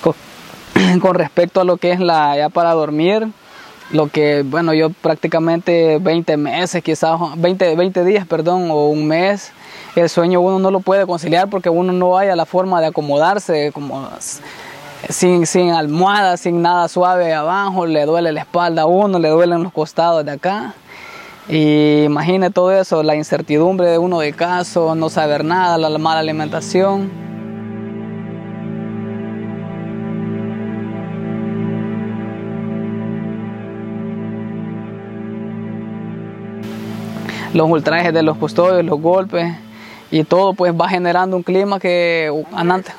Con, 0.00 0.14
con 1.00 1.14
respecto 1.16 1.60
a 1.60 1.64
lo 1.64 1.76
que 1.76 1.92
es 1.92 2.00
la, 2.00 2.34
ya 2.38 2.48
para 2.48 2.72
dormir, 2.72 3.28
lo 3.92 4.08
que, 4.08 4.42
bueno, 4.42 4.72
yo 4.74 4.90
prácticamente 4.90 5.98
20 5.98 6.36
meses, 6.38 6.82
quizás 6.82 7.18
20, 7.36 7.76
20 7.76 8.04
días, 8.04 8.26
perdón, 8.26 8.70
o 8.70 8.88
un 8.88 9.06
mes, 9.06 9.52
el 9.94 10.08
sueño 10.08 10.40
uno 10.40 10.58
no 10.58 10.70
lo 10.70 10.80
puede 10.80 11.06
conciliar 11.06 11.48
porque 11.48 11.68
uno 11.68 11.92
no 11.92 12.16
haya 12.16 12.34
la 12.34 12.46
forma 12.46 12.80
de 12.80 12.86
acomodarse, 12.86 13.70
como 13.72 14.08
sin, 15.08 15.46
sin 15.46 15.70
almohada, 15.70 16.36
sin 16.38 16.62
nada 16.62 16.88
suave 16.88 17.34
abajo, 17.34 17.86
le 17.86 18.06
duele 18.06 18.32
la 18.32 18.40
espalda 18.40 18.82
a 18.82 18.86
uno, 18.86 19.18
le 19.18 19.28
duelen 19.28 19.62
los 19.62 19.72
costados 19.72 20.24
de 20.24 20.32
acá. 20.32 20.74
Y 21.48 22.04
imagine 22.04 22.50
todo 22.50 22.72
eso, 22.72 23.02
la 23.02 23.16
incertidumbre 23.16 23.88
de 23.88 23.98
uno 23.98 24.20
de 24.20 24.32
caso, 24.32 24.94
no 24.94 25.10
saber 25.10 25.44
nada, 25.44 25.76
la 25.76 25.98
mala 25.98 26.20
alimentación. 26.20 27.31
Los 37.52 37.68
ultrajes 37.68 38.12
de 38.12 38.22
los 38.22 38.36
custodios, 38.36 38.84
los 38.84 39.00
golpes 39.00 39.54
y 40.10 40.24
todo 40.24 40.54
pues 40.54 40.72
va 40.78 40.88
generando 40.88 41.36
un 41.36 41.42
clima 41.42 41.80
que 41.80 42.30
antes, 42.52 42.94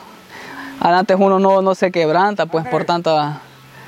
antes 0.80 1.18
uno 1.20 1.40
no, 1.40 1.62
no 1.62 1.76
se 1.76 1.92
quebranta 1.92 2.46
pues 2.46 2.68
por 2.68 2.86
tanta 2.86 3.42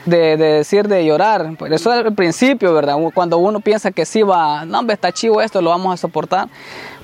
de, 0.05 0.37
decir 0.37 0.87
de 0.87 1.03
llorar, 1.05 1.51
eso 1.71 1.93
es 1.93 2.05
el 2.05 2.13
principio, 2.13 2.73
¿verdad? 2.73 2.95
Cuando 3.13 3.37
uno 3.37 3.59
piensa 3.59 3.91
que 3.91 4.05
sí 4.05 4.21
va, 4.21 4.65
no, 4.65 4.79
hombre, 4.79 4.93
está 4.93 5.11
chivo 5.11 5.41
esto, 5.41 5.61
lo 5.61 5.71
vamos 5.71 5.93
a 5.93 5.97
soportar, 5.97 6.47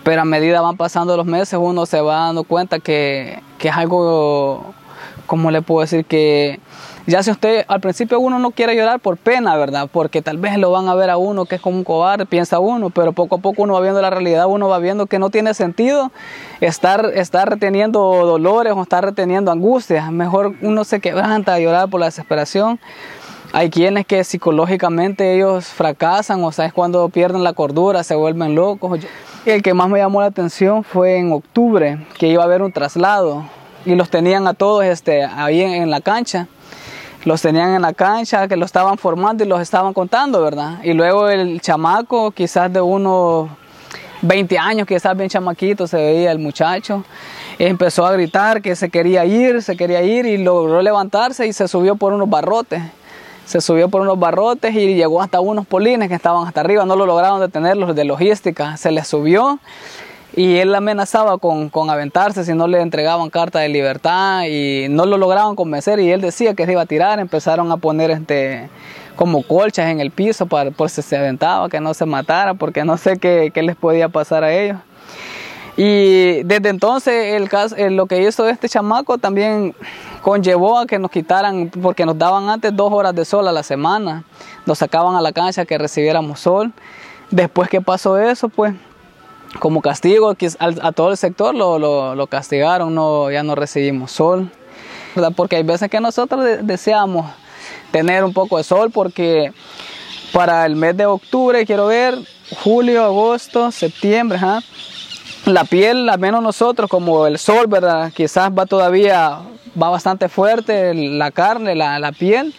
pero 0.04 0.22
a 0.22 0.26
medida 0.26 0.62
van 0.62 0.78
pasando 0.78 1.18
los 1.18 1.26
meses 1.26 1.58
uno 1.60 1.86
se 1.86 2.02
va 2.02 2.28
dando 2.28 2.44
cuenta 2.44 2.80
que, 2.80 3.42
que 3.58 3.70
es 3.70 3.76
algo, 3.76 4.74
¿cómo 5.26 5.50
le 5.50 5.62
puedo 5.62 5.82
decir? 5.82 6.06
Que 6.06 6.60
ya 7.08 7.24
si 7.24 7.32
usted 7.32 7.66
al 7.68 7.82
principio 7.82 8.20
uno 8.20 8.38
no 8.38 8.52
quiere 8.52 8.76
llorar 8.76 9.00
por 9.00 9.18
pena, 9.18 9.58
¿verdad? 9.58 9.90
Porque 9.92 10.22
tal 10.22 10.38
vez 10.38 10.58
lo 10.58 10.72
van 10.72 10.88
a 10.88 10.94
ver 10.94 11.10
a 11.10 11.18
uno 11.18 11.46
que 11.46 11.56
es 11.56 11.62
como 11.62 11.78
un 11.78 11.84
cobarde, 11.84 12.26
piensa 12.26 12.60
uno, 12.60 12.92
pero 12.92 13.12
poco 13.12 13.36
a 13.36 13.38
poco 13.40 13.64
uno 13.64 13.74
va 13.74 13.82
viendo 13.82 14.02
la 14.02 14.12
realidad, 14.12 14.46
uno 14.48 14.70
va 14.70 14.78
viendo 14.78 15.08
que 15.08 15.18
no 15.18 15.30
tiene 15.30 15.54
sentido 15.54 16.12
estar, 16.60 17.12
estar 17.16 17.50
reteniendo 17.50 18.00
dolores 18.00 18.74
o 18.76 18.82
estar 18.84 19.04
reteniendo 19.04 19.52
angustias. 19.52 20.12
Mejor 20.12 20.54
uno 20.62 20.84
se 20.84 21.00
quebranta 21.00 21.56
a 21.56 21.60
llorar 21.60 21.90
por 21.90 22.00
la 22.00 22.06
desesperación. 22.06 22.80
Hay 23.54 23.70
quienes 23.70 24.06
que 24.06 24.24
psicológicamente 24.24 25.36
ellos 25.36 25.66
fracasan, 25.66 26.44
o 26.44 26.52
sea, 26.52 26.66
es 26.66 26.74
cuando 26.74 27.10
pierden 27.10 27.44
la 27.44 27.54
cordura, 27.54 28.04
se 28.04 28.16
vuelven 28.16 28.56
locos. 28.56 29.00
El 29.46 29.64
que 29.64 29.74
más 29.74 29.90
me 29.90 30.00
llamó 30.00 30.22
la 30.22 30.28
atención 30.28 30.84
fue 30.84 31.18
en 31.18 31.34
octubre, 31.34 32.06
que 32.18 32.28
iba 32.28 32.44
a 32.44 32.46
haber 32.46 32.62
un 32.62 32.72
traslado 32.72 33.44
y 33.86 33.96
los 33.96 34.10
tenían 34.12 34.48
a 34.48 34.54
todos 34.54 34.86
este, 34.86 35.24
ahí 35.26 35.62
en 35.62 35.90
la 35.90 36.00
cancha 36.00 36.48
los 37.26 37.42
tenían 37.42 37.72
en 37.76 37.82
la 37.82 37.94
cancha, 37.94 38.48
que 38.48 38.56
lo 38.56 38.66
estaban 38.66 38.98
formando 38.98 39.44
y 39.44 39.48
los 39.48 39.62
estaban 39.62 39.94
contando, 39.94 40.42
¿verdad? 40.42 40.80
Y 40.84 40.94
luego 40.94 41.30
el 41.30 41.62
chamaco, 41.62 42.32
quizás 42.32 42.72
de 42.72 42.82
unos 42.82 43.50
20 44.22 44.58
años, 44.58 44.88
quizás 44.88 45.16
bien 45.16 45.30
chamaquito, 45.30 45.88
se 45.88 45.98
veía 45.98 46.32
el 46.32 46.40
muchacho, 46.40 47.04
empezó 47.60 48.06
a 48.06 48.12
gritar 48.12 48.62
que 48.62 48.76
se 48.76 48.90
quería 48.90 49.26
ir, 49.26 49.62
se 49.62 49.76
quería 49.76 50.02
ir 50.02 50.26
y 50.26 50.38
logró 50.38 50.82
levantarse 50.82 51.48
y 51.48 51.54
se 51.54 51.68
subió 51.68 51.96
por 51.96 52.14
unos 52.14 52.30
barrotes. 52.30 52.82
Se 53.46 53.60
subió 53.60 53.90
por 53.90 54.02
unos 54.02 54.18
barrotes 54.18 54.74
y 54.76 54.94
llegó 54.94 55.22
hasta 55.22 55.42
unos 55.42 55.66
polines 55.66 56.08
que 56.08 56.16
estaban 56.16 56.48
hasta 56.48 56.62
arriba, 56.62 56.86
no 56.86 56.96
lo 56.96 57.06
lograron 57.06 57.40
detener 57.40 57.76
los 57.76 57.96
de 57.96 58.06
logística, 58.06 58.78
se 58.78 58.92
les 58.92 59.08
subió 59.08 59.60
y 60.34 60.58
él 60.58 60.74
amenazaba 60.74 61.38
con, 61.38 61.70
con, 61.70 61.90
aventarse 61.90 62.46
si 62.46 62.54
no 62.54 62.68
le 62.68 62.82
entregaban 62.82 63.30
carta 63.30 63.60
de 63.60 63.70
libertad 63.70 64.44
y 64.46 64.88
no 64.90 65.06
lo 65.06 65.18
lograban 65.18 65.56
convencer 65.56 66.00
y 66.00 66.12
él 66.12 66.22
decía 66.22 66.54
que 66.54 66.66
se 66.66 66.72
iba 66.72 66.82
a 66.82 66.86
tirar, 66.86 67.20
empezaron 67.20 67.72
a 67.72 67.78
poner 67.78 68.12
este 68.12 68.70
como 69.16 69.44
colchas 69.44 69.90
en 69.90 70.00
el 70.00 70.10
piso 70.10 70.46
para 70.46 70.72
por 70.72 70.90
si 70.90 71.02
se 71.02 71.18
aventaba, 71.18 71.70
que 71.70 71.80
no 71.80 71.94
se 71.94 72.06
matara, 72.06 72.54
porque 72.54 72.84
no 72.84 72.98
sé 72.98 73.18
qué, 73.18 73.52
qué 73.54 73.62
les 73.62 73.76
podía 73.76 74.10
pasar 74.10 74.44
a 74.44 74.54
ellos. 74.54 74.78
Y 75.78 76.44
desde 76.44 76.70
entonces 76.70 77.34
el 77.36 77.50
caso, 77.50 77.76
lo 77.90 78.06
que 78.06 78.22
hizo 78.22 78.48
este 78.48 78.68
chamaco 78.68 79.18
también 79.18 79.74
conllevó 80.22 80.80
a 80.80 80.86
que 80.86 81.00
nos 81.00 81.12
quitaran, 81.12 81.70
porque 81.70 82.06
nos 82.06 82.18
daban 82.18 82.50
antes 82.50 82.76
dos 82.76 82.92
horas 82.92 83.16
de 83.16 83.26
sol 83.26 83.48
a 83.48 83.52
la 83.52 83.64
semana, 83.64 84.24
nos 84.66 84.80
sacaban 84.80 85.16
a 85.16 85.22
la 85.22 85.32
cancha 85.32 85.66
que 85.66 85.78
recibiéramos 85.78 86.40
sol. 86.40 86.72
Después 87.30 87.70
que 87.70 87.80
pasó 87.80 88.18
eso, 88.18 88.50
pues 88.50 88.74
como 89.60 89.82
castigo 89.82 90.36
a, 90.60 90.92
todo 90.92 91.12
el 91.12 91.18
sector 91.18 91.54
lo, 91.54 91.78
lo, 92.16 92.28
castigaron, 92.28 92.96
no, 92.96 93.30
ya 93.32 93.44
no 93.44 93.56
recibimos 93.56 94.12
sol, 94.12 94.50
¿verdad? 95.16 95.34
porque 95.36 95.58
hay 95.58 95.64
veces 95.64 95.90
que 95.90 96.00
nosotros 96.00 96.46
deseamos 96.64 97.30
tener 97.92 98.24
un 98.24 98.34
poco 98.34 98.58
de 98.58 98.64
sol 98.64 98.92
porque 98.92 99.52
para 100.32 100.66
el 100.66 100.76
mes 100.76 100.96
de 100.96 101.06
octubre 101.06 101.66
quiero 101.66 101.88
ver 101.88 102.18
julio, 102.64 103.04
agosto, 103.04 103.72
septiembre, 103.72 104.40
la 105.46 105.64
piel, 105.66 106.08
al 106.10 106.20
menos 106.20 106.42
nosotros 106.42 106.90
como 106.90 107.28
el 107.28 107.38
sol, 107.38 107.68
¿verdad? 107.68 108.12
quizás 108.14 108.52
va 108.52 108.66
todavía, 108.66 109.40
va 109.82 109.90
bastante 109.90 110.30
fuerte 110.30 110.94
la 110.94 111.32
carne, 111.32 111.76
la, 111.76 112.00
la 112.00 112.12
piel 112.12 112.54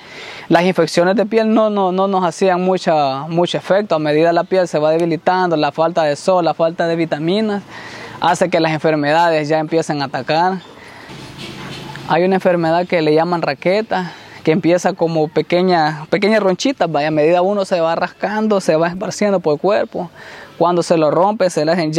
las 0.53 0.65
infecciones 0.65 1.17
de 1.17 1.25
piel 1.25 1.55
no, 1.55 1.71
no, 1.71 1.93
no 1.93 2.09
nos 2.09 2.25
hacían 2.25 2.61
mucha, 2.61 3.23
mucho 3.29 3.57
efecto. 3.57 3.95
A 3.95 3.99
medida 3.99 4.35
la 4.35 4.45
piel 4.45 4.69
se 4.69 4.79
va 4.79 4.91
debilitando, 4.91 5.57
la 5.57 5.73
falta 5.73 6.03
de 6.03 6.15
sol, 6.15 6.45
la 6.45 6.53
falta 6.53 6.87
de 6.87 6.95
vitaminas, 6.95 7.63
hace 8.21 8.51
que 8.51 8.61
las 8.61 8.73
enfermedades 8.73 9.49
ya 9.49 9.59
empiecen 9.59 10.03
a 10.03 10.07
atacar. 10.07 10.59
Hay 12.09 12.25
una 12.25 12.35
enfermedad 12.35 12.87
que 12.87 13.01
le 13.01 13.15
llaman 13.15 13.41
raqueta, 13.41 14.13
que 14.45 14.53
empieza 14.53 14.93
como 14.93 15.29
pequeñas 15.29 16.07
pequeña 16.09 16.39
ronchitas, 16.39 16.91
vaya, 16.93 17.09
a 17.09 17.13
medida 17.13 17.41
uno 17.41 17.65
se 17.65 17.81
va 17.81 17.95
rascando, 17.95 18.61
se 18.61 18.77
va 18.77 18.89
esparciendo 18.89 19.41
por 19.41 19.55
el 19.55 19.61
cuerpo. 19.61 20.11
Cuando 20.59 20.83
se 20.83 20.99
lo 20.99 21.11
rompe, 21.11 21.49
se 21.49 21.65
le 21.65 21.73
hacen. 21.73 21.93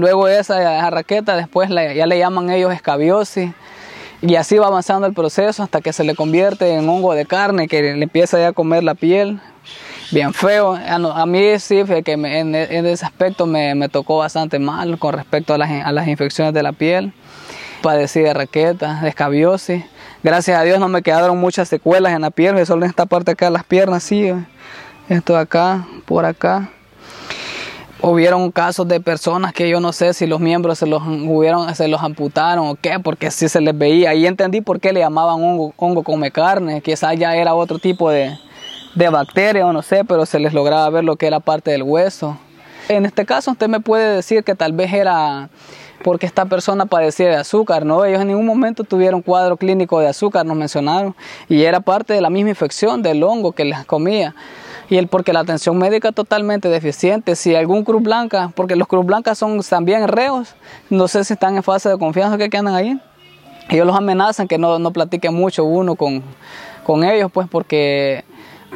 Luego 0.00 0.26
esa, 0.26 0.78
esa 0.78 0.90
raqueta, 0.90 1.36
después 1.36 1.68
ya 1.70 2.06
le 2.06 2.18
llaman 2.18 2.50
ellos 2.50 2.72
escabiosis 2.72 3.52
y 4.26 4.36
así 4.36 4.56
va 4.56 4.68
avanzando 4.68 5.06
el 5.06 5.12
proceso 5.12 5.62
hasta 5.62 5.82
que 5.82 5.92
se 5.92 6.02
le 6.02 6.14
convierte 6.14 6.72
en 6.72 6.88
hongo 6.88 7.12
de 7.12 7.26
carne 7.26 7.68
que 7.68 7.82
le 7.82 8.02
empieza 8.02 8.38
ya 8.38 8.48
a 8.48 8.52
comer 8.52 8.82
la 8.82 8.94
piel. 8.94 9.38
Bien 10.12 10.32
feo. 10.32 10.76
A 10.76 11.26
mí 11.26 11.58
sí, 11.58 11.82
que 12.04 12.12
en, 12.12 12.54
ese 12.54 13.04
aspecto 13.04 13.46
me, 13.46 13.88
tocó 13.90 14.18
bastante 14.18 14.58
mal 14.58 14.98
con 14.98 15.12
respecto 15.12 15.52
a 15.52 15.58
las, 15.58 16.08
infecciones 16.08 16.54
de 16.54 16.62
la 16.62 16.72
piel. 16.72 17.12
Padecí 17.82 18.20
de 18.20 18.32
raqueta, 18.32 19.00
de 19.02 19.10
escabiosis. 19.10 19.84
Gracias 20.22 20.58
a 20.58 20.62
Dios 20.62 20.80
no 20.80 20.88
me 20.88 21.02
quedaron 21.02 21.38
muchas 21.38 21.68
secuelas 21.68 22.14
en 22.14 22.22
la 22.22 22.30
piel, 22.30 22.64
solo 22.64 22.86
en 22.86 22.90
esta 22.90 23.04
parte 23.04 23.32
acá 23.32 23.46
de 23.46 23.50
las 23.50 23.64
piernas, 23.64 24.02
sí. 24.04 24.32
Esto 25.10 25.34
de 25.34 25.40
acá, 25.40 25.86
por 26.06 26.24
acá 26.24 26.70
hubieron 28.10 28.50
casos 28.50 28.86
de 28.86 29.00
personas 29.00 29.52
que 29.52 29.68
yo 29.68 29.80
no 29.80 29.92
sé 29.92 30.12
si 30.12 30.26
los 30.26 30.38
miembros 30.40 30.78
se 30.78 30.86
los 30.86 31.02
hubieron, 31.06 31.74
se 31.74 31.88
los 31.88 32.02
amputaron 32.02 32.68
o 32.68 32.74
qué, 32.74 32.98
porque 33.00 33.30
si 33.30 33.48
se 33.48 33.60
les 33.60 33.76
veía. 33.76 34.10
Ahí 34.10 34.26
entendí 34.26 34.60
por 34.60 34.80
qué 34.80 34.92
le 34.92 35.00
llamaban 35.00 35.42
hongo, 35.42 35.72
hongo 35.76 36.02
come 36.02 36.30
carne, 36.30 36.82
quizás 36.82 37.16
ya 37.16 37.34
era 37.34 37.54
otro 37.54 37.78
tipo 37.78 38.10
de, 38.10 38.38
de 38.94 39.08
bacteria 39.08 39.66
o 39.66 39.72
no 39.72 39.82
sé, 39.82 40.04
pero 40.04 40.26
se 40.26 40.38
les 40.38 40.52
lograba 40.52 40.88
ver 40.90 41.04
lo 41.04 41.16
que 41.16 41.26
era 41.26 41.40
parte 41.40 41.70
del 41.70 41.82
hueso. 41.82 42.36
En 42.88 43.06
este 43.06 43.24
caso 43.24 43.52
usted 43.52 43.68
me 43.68 43.80
puede 43.80 44.16
decir 44.16 44.44
que 44.44 44.54
tal 44.54 44.72
vez 44.72 44.92
era 44.92 45.48
porque 46.02 46.26
esta 46.26 46.44
persona 46.44 46.84
padecía 46.84 47.28
de 47.28 47.36
azúcar, 47.36 47.86
¿no? 47.86 48.04
Ellos 48.04 48.20
en 48.20 48.28
ningún 48.28 48.44
momento 48.44 48.84
tuvieron 48.84 49.22
cuadro 49.22 49.56
clínico 49.56 50.00
de 50.00 50.08
azúcar, 50.08 50.44
nos 50.44 50.54
mencionaron, 50.54 51.16
y 51.48 51.62
era 51.62 51.80
parte 51.80 52.12
de 52.12 52.20
la 52.20 52.28
misma 52.28 52.50
infección 52.50 53.02
del 53.02 53.22
hongo 53.22 53.52
que 53.52 53.64
les 53.64 53.86
comía. 53.86 54.34
Y 54.90 54.96
el 54.96 55.08
porque 55.08 55.32
la 55.32 55.40
atención 55.40 55.78
médica 55.78 56.12
totalmente 56.12 56.68
deficiente, 56.68 57.36
si 57.36 57.54
algún 57.54 57.84
Cruz 57.84 58.02
Blanca, 58.02 58.52
porque 58.54 58.76
los 58.76 58.86
Cruz 58.86 59.06
Blancas 59.06 59.38
son 59.38 59.60
también 59.62 60.06
reos, 60.08 60.54
no 60.90 61.08
sé 61.08 61.24
si 61.24 61.32
están 61.32 61.56
en 61.56 61.62
fase 61.62 61.88
de 61.88 61.98
confianza 61.98 62.36
que 62.36 62.56
andan 62.56 62.74
ahí, 62.74 63.00
ellos 63.70 63.86
los 63.86 63.96
amenazan 63.96 64.46
que 64.46 64.58
no, 64.58 64.78
no 64.78 64.92
platiquen 64.92 65.34
mucho 65.34 65.64
uno 65.64 65.94
con, 65.94 66.22
con 66.84 67.02
ellos, 67.04 67.30
pues 67.32 67.48
porque 67.48 68.24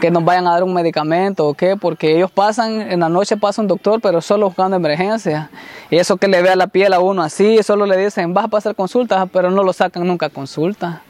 que 0.01 0.11
nos 0.11 0.25
vayan 0.25 0.47
a 0.47 0.53
dar 0.53 0.63
un 0.63 0.73
medicamento 0.73 1.47
o 1.49 1.55
qué, 1.55 1.77
porque 1.77 2.17
ellos 2.17 2.31
pasan, 2.31 2.81
en 2.81 3.01
la 3.01 3.09
noche 3.09 3.37
pasa 3.37 3.61
un 3.61 3.69
doctor, 3.69 4.01
pero 4.01 4.21
solo 4.21 4.47
buscando 4.47 4.77
emergencia. 4.77 5.51
Y 5.91 5.97
eso 5.97 6.17
que 6.17 6.29
le 6.29 6.41
vea 6.41 6.57
la 6.57 6.69
piel 6.69 6.93
a 6.93 7.01
uno 7.01 7.23
así, 7.23 7.63
solo 7.63 7.85
le 7.85 7.97
dicen, 7.97 8.33
vas 8.33 8.45
a 8.45 8.49
pasar 8.49 8.75
consultas, 8.75 9.29
pero 9.33 9.51
no 9.51 9.63
lo 9.63 9.73
sacan 9.73 10.07
nunca 10.07 10.27
a 10.27 10.31
consulta. 10.31 11.03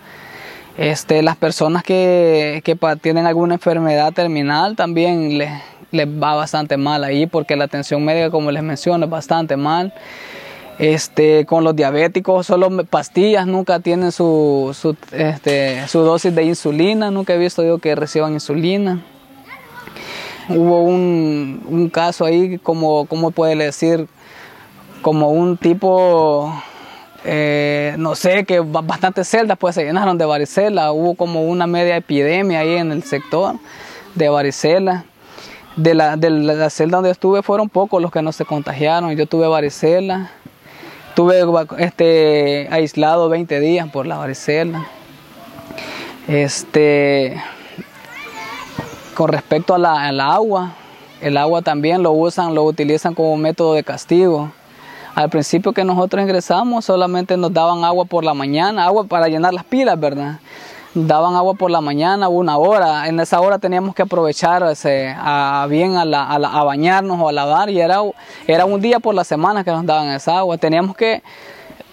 Este, 0.79 1.23
las 1.23 1.37
personas 1.37 1.83
que, 1.83 2.63
que 2.65 2.79
tienen 3.03 3.27
alguna 3.27 3.55
enfermedad 3.55 4.13
terminal 4.13 4.77
también 4.77 5.37
les, 5.37 5.51
les 5.91 6.07
va 6.07 6.37
bastante 6.37 6.77
mal 6.77 7.03
ahí, 7.03 7.27
porque 7.27 7.57
la 7.57 7.65
atención 7.65 8.05
médica, 8.05 8.31
como 8.31 8.53
les 8.53 8.63
menciono, 8.63 9.07
es 9.07 9.11
bastante 9.11 9.57
mal. 9.57 9.93
Este, 10.79 11.45
con 11.47 11.65
los 11.65 11.75
diabéticos, 11.75 12.47
solo 12.47 12.71
pastillas, 12.85 13.49
nunca 13.49 13.81
tienen 13.81 14.13
su, 14.13 14.71
su, 14.81 14.97
este, 15.11 15.89
su 15.89 15.99
dosis 16.03 16.33
de 16.33 16.45
insulina, 16.45 17.11
nunca 17.11 17.35
he 17.35 17.39
visto 17.39 17.65
yo 17.65 17.79
que 17.79 17.97
reciban 17.97 18.35
insulina. 18.35 19.03
Hubo 20.49 20.83
un, 20.85 21.61
un 21.69 21.91
caso 21.91 22.25
ahí, 22.25 22.59
como, 22.59 23.07
¿cómo 23.07 23.33
puede 23.33 23.57
decir? 23.57 24.07
Como 25.03 25.31
un 25.31 25.57
tipo, 25.57 26.53
eh, 27.25 27.95
no 27.99 28.15
sé, 28.15 28.45
que 28.45 28.61
bastantes 28.61 29.29
celdas 29.29 29.59
pues 29.59 29.75
se 29.75 29.85
llenaron 29.85 30.19
de 30.19 30.25
varicela, 30.25 30.93
hubo 30.93 31.15
como 31.15 31.43
una 31.43 31.67
media 31.67 31.97
epidemia 31.97 32.61
ahí 32.61 32.77
en 32.77 32.93
el 32.93 33.03
sector 33.03 33.57
de 34.15 34.29
varicela. 34.29 35.05
De 35.77 35.95
la, 35.95 36.17
de 36.17 36.31
la 36.31 36.71
celda 36.71 36.97
donde 36.97 37.13
estuve 37.13 37.41
fueron 37.41 37.69
pocos 37.69 38.03
los 38.03 38.11
que 38.11 38.21
no 38.21 38.33
se 38.33 38.45
contagiaron, 38.45 39.15
yo 39.15 39.27
tuve 39.27 39.47
varicela 39.47 40.33
Estuve 41.19 41.43
este, 41.79 42.69
aislado 42.71 43.29
20 43.29 43.59
días 43.59 43.91
por 43.91 44.07
la 44.07 44.19
varicela. 44.19 44.87
Este, 46.29 47.43
con 49.15 49.27
respecto 49.27 49.75
a 49.75 49.79
la, 49.79 50.07
al 50.07 50.21
agua, 50.21 50.75
el 51.21 51.37
agua 51.37 51.63
también 51.63 52.05
lo 52.05 52.13
usan, 52.13 52.55
lo 52.55 52.63
utilizan 52.63 53.17
como 53.17 53.37
método 53.37 53.75
de 53.75 53.83
castigo. 53.83 54.53
Al 55.19 55.31
principio 55.31 55.73
que 55.73 55.83
nosotros 55.83 56.23
ingresamos 56.23 56.85
solamente 56.85 57.37
nos 57.37 57.53
daban 57.53 57.83
agua 57.83 58.05
por 58.05 58.23
la 58.23 58.35
mañana, 58.35 58.85
agua 58.85 59.03
para 59.03 59.27
llenar 59.27 59.53
las 59.53 59.65
pilas, 59.65 59.99
¿verdad? 59.99 60.39
daban 60.95 61.35
agua 61.35 61.55
por 61.55 61.73
la 61.73 61.81
mañana, 61.81 62.29
una 62.29 62.57
hora. 62.57 63.09
En 63.09 63.19
esa 63.19 63.41
hora 63.41 63.59
teníamos 63.59 63.97
que 63.97 64.03
aprovechar 64.03 64.63
a, 64.63 65.67
bien 65.69 65.97
a, 65.97 66.63
bañarnos 66.63 67.21
o 67.21 67.29
a 67.29 67.33
lavar 67.33 67.69
y 67.69 67.81
era, 67.81 67.99
era 68.47 68.65
un 68.65 68.81
día 68.81 69.01
por 69.01 69.13
la 69.13 69.25
semana 69.25 69.65
que 69.65 69.73
nos 69.73 69.85
daban 69.85 70.07
esa 70.11 70.39
agua. 70.39 70.57
Teníamos 70.57 70.97
que 70.97 71.21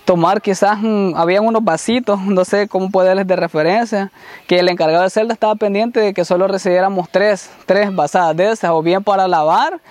tomar 0.06 0.40
quizás, 0.40 0.78
habían 1.16 1.48
unos 1.48 1.64
vasitos, 1.64 2.22
no 2.22 2.46
sé 2.46 2.68
cómo 2.68 2.92
poderles 2.92 3.26
de 3.26 3.36
referencia, 3.36 4.12
que 4.46 4.60
el 4.60 4.70
encargado 4.70 5.02
de 5.02 5.10
celda 5.10 5.34
estaba 5.34 5.56
pendiente 5.56 6.00
de 6.00 6.14
que 6.14 6.26
solo 6.26 6.48
recibiéramos 6.48 7.10
tres, 7.10 7.50
tres 7.66 7.94
vasadas 7.96 8.38
de 8.38 8.52
esas, 8.52 8.70
o 8.70 8.84
bien 8.84 9.04
para 9.04 9.28
lavar 9.28 9.82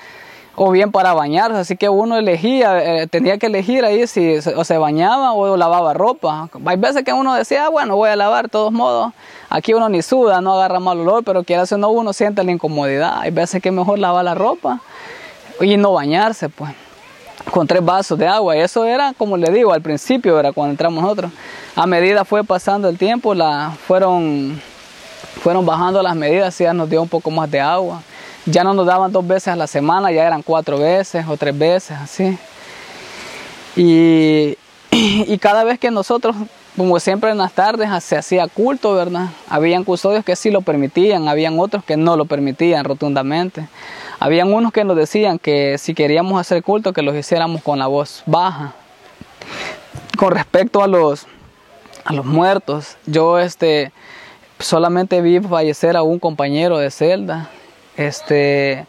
o 0.56 0.70
bien 0.70 0.92
para 0.92 1.14
bañarse, 1.14 1.58
así 1.58 1.76
que 1.76 1.88
uno 1.88 2.16
elegía, 2.16 3.02
eh, 3.02 3.06
tenía 3.08 3.38
que 3.38 3.46
elegir 3.46 3.84
ahí 3.84 4.06
si 4.06 4.36
o 4.36 4.64
se 4.64 4.78
bañaba 4.78 5.32
o 5.32 5.56
lavaba 5.56 5.94
ropa. 5.94 6.48
Hay 6.64 6.76
veces 6.76 7.02
que 7.04 7.12
uno 7.12 7.34
decía, 7.34 7.66
ah, 7.66 7.68
bueno, 7.70 7.96
voy 7.96 8.10
a 8.10 8.16
lavar 8.16 8.44
de 8.44 8.50
todos 8.50 8.72
modos, 8.72 9.12
aquí 9.50 9.74
uno 9.74 9.88
ni 9.88 10.02
suda, 10.02 10.40
no 10.40 10.54
agarra 10.54 10.78
mal 10.78 11.00
olor, 11.00 11.24
pero 11.24 11.42
quiera 11.42 11.64
o 11.68 11.76
no 11.76 11.90
uno 11.90 12.12
siente 12.12 12.44
la 12.44 12.52
incomodidad. 12.52 13.18
Hay 13.20 13.32
veces 13.32 13.60
que 13.60 13.70
mejor 13.72 13.98
lavar 13.98 14.24
la 14.24 14.34
ropa 14.34 14.80
y 15.60 15.76
no 15.76 15.92
bañarse, 15.92 16.48
pues, 16.48 16.72
con 17.50 17.66
tres 17.66 17.84
vasos 17.84 18.16
de 18.16 18.28
agua. 18.28 18.56
Y 18.56 18.60
eso 18.60 18.84
era, 18.84 19.12
como 19.18 19.36
le 19.36 19.50
digo, 19.50 19.72
al 19.72 19.82
principio 19.82 20.38
era 20.38 20.52
cuando 20.52 20.70
entramos 20.70 21.02
nosotros. 21.02 21.32
A 21.74 21.86
medida 21.86 22.24
fue 22.24 22.44
pasando 22.44 22.88
el 22.88 22.96
tiempo, 22.96 23.34
la, 23.34 23.72
fueron, 23.88 24.60
fueron 25.42 25.66
bajando 25.66 26.00
las 26.00 26.14
medidas, 26.14 26.56
ya 26.56 26.72
nos 26.72 26.88
dio 26.88 27.02
un 27.02 27.08
poco 27.08 27.32
más 27.32 27.50
de 27.50 27.60
agua 27.60 28.02
ya 28.46 28.62
no 28.64 28.74
nos 28.74 28.86
daban 28.86 29.12
dos 29.12 29.26
veces 29.26 29.48
a 29.48 29.56
la 29.56 29.66
semana, 29.66 30.12
ya 30.12 30.26
eran 30.26 30.42
cuatro 30.42 30.78
veces 30.78 31.24
o 31.28 31.36
tres 31.36 31.56
veces, 31.56 31.96
así. 31.98 32.38
Y, 33.76 34.56
y 34.90 35.38
cada 35.38 35.64
vez 35.64 35.78
que 35.78 35.90
nosotros, 35.90 36.36
como 36.76 37.00
siempre 37.00 37.30
en 37.30 37.38
las 37.38 37.52
tardes, 37.52 37.88
se 38.04 38.16
hacía 38.16 38.46
culto, 38.48 38.94
¿verdad? 38.94 39.28
Habían 39.48 39.84
custodios 39.84 40.24
que 40.24 40.36
sí 40.36 40.50
lo 40.50 40.60
permitían, 40.60 41.28
habían 41.28 41.58
otros 41.58 41.84
que 41.84 41.96
no 41.96 42.16
lo 42.16 42.26
permitían 42.26 42.84
rotundamente. 42.84 43.68
Habían 44.20 44.52
unos 44.52 44.72
que 44.72 44.84
nos 44.84 44.96
decían 44.96 45.38
que 45.38 45.78
si 45.78 45.94
queríamos 45.94 46.38
hacer 46.40 46.62
culto, 46.62 46.92
que 46.92 47.02
los 47.02 47.14
hiciéramos 47.14 47.62
con 47.62 47.78
la 47.78 47.86
voz 47.86 48.22
baja. 48.26 48.74
Con 50.18 50.32
respecto 50.32 50.82
a 50.82 50.86
los, 50.86 51.26
a 52.04 52.12
los 52.12 52.24
muertos, 52.24 52.96
yo 53.06 53.38
este, 53.38 53.92
solamente 54.58 55.20
vi 55.20 55.40
fallecer 55.40 55.96
a 55.96 56.02
un 56.02 56.18
compañero 56.18 56.78
de 56.78 56.90
celda 56.90 57.50
este, 57.96 58.86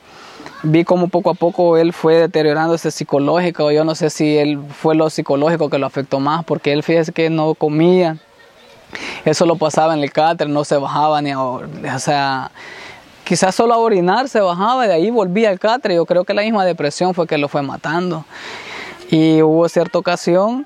vi 0.64 0.84
como 0.84 1.08
poco 1.08 1.30
a 1.30 1.34
poco 1.34 1.78
él 1.78 1.94
fue 1.94 2.16
deteriorándose 2.16 2.92
psicológico. 2.92 3.72
Yo 3.72 3.84
no 3.84 3.96
sé 3.96 4.10
si 4.10 4.38
él 4.38 4.60
fue 4.70 4.96
lo 4.96 5.10
psicológico 5.10 5.70
que 5.70 5.78
lo 5.78 5.86
afectó 5.86 6.20
más, 6.20 6.44
porque 6.46 6.74
él 6.74 6.84
fíjese 6.84 7.12
que 7.12 7.30
no 7.30 7.54
comía. 7.54 8.18
Eso 9.26 9.46
lo 9.46 9.58
pasaba 9.58 9.94
en 9.94 10.02
el 10.02 10.12
cáter, 10.12 10.50
no 10.50 10.64
se 10.64 10.78
bajaba 10.78 11.22
ni 11.22 11.32
a, 11.32 11.40
o 11.40 11.64
sea, 12.00 12.52
quizás 13.24 13.54
solo 13.56 13.74
a 13.74 13.78
orinar 13.78 14.30
se 14.30 14.40
bajaba 14.40 14.86
y 14.86 14.88
de 14.88 14.94
ahí 14.94 15.12
volvía 15.12 15.50
al 15.50 15.60
cáter. 15.60 15.94
Yo 15.94 16.06
creo 16.06 16.24
que 16.24 16.34
la 16.34 16.44
misma 16.44 16.66
depresión 16.66 17.14
fue 17.14 17.28
que 17.28 17.38
lo 17.38 17.48
fue 17.48 17.62
matando. 17.62 18.26
Y 19.10 19.42
hubo 19.42 19.68
cierta 19.70 20.00
ocasión 20.00 20.66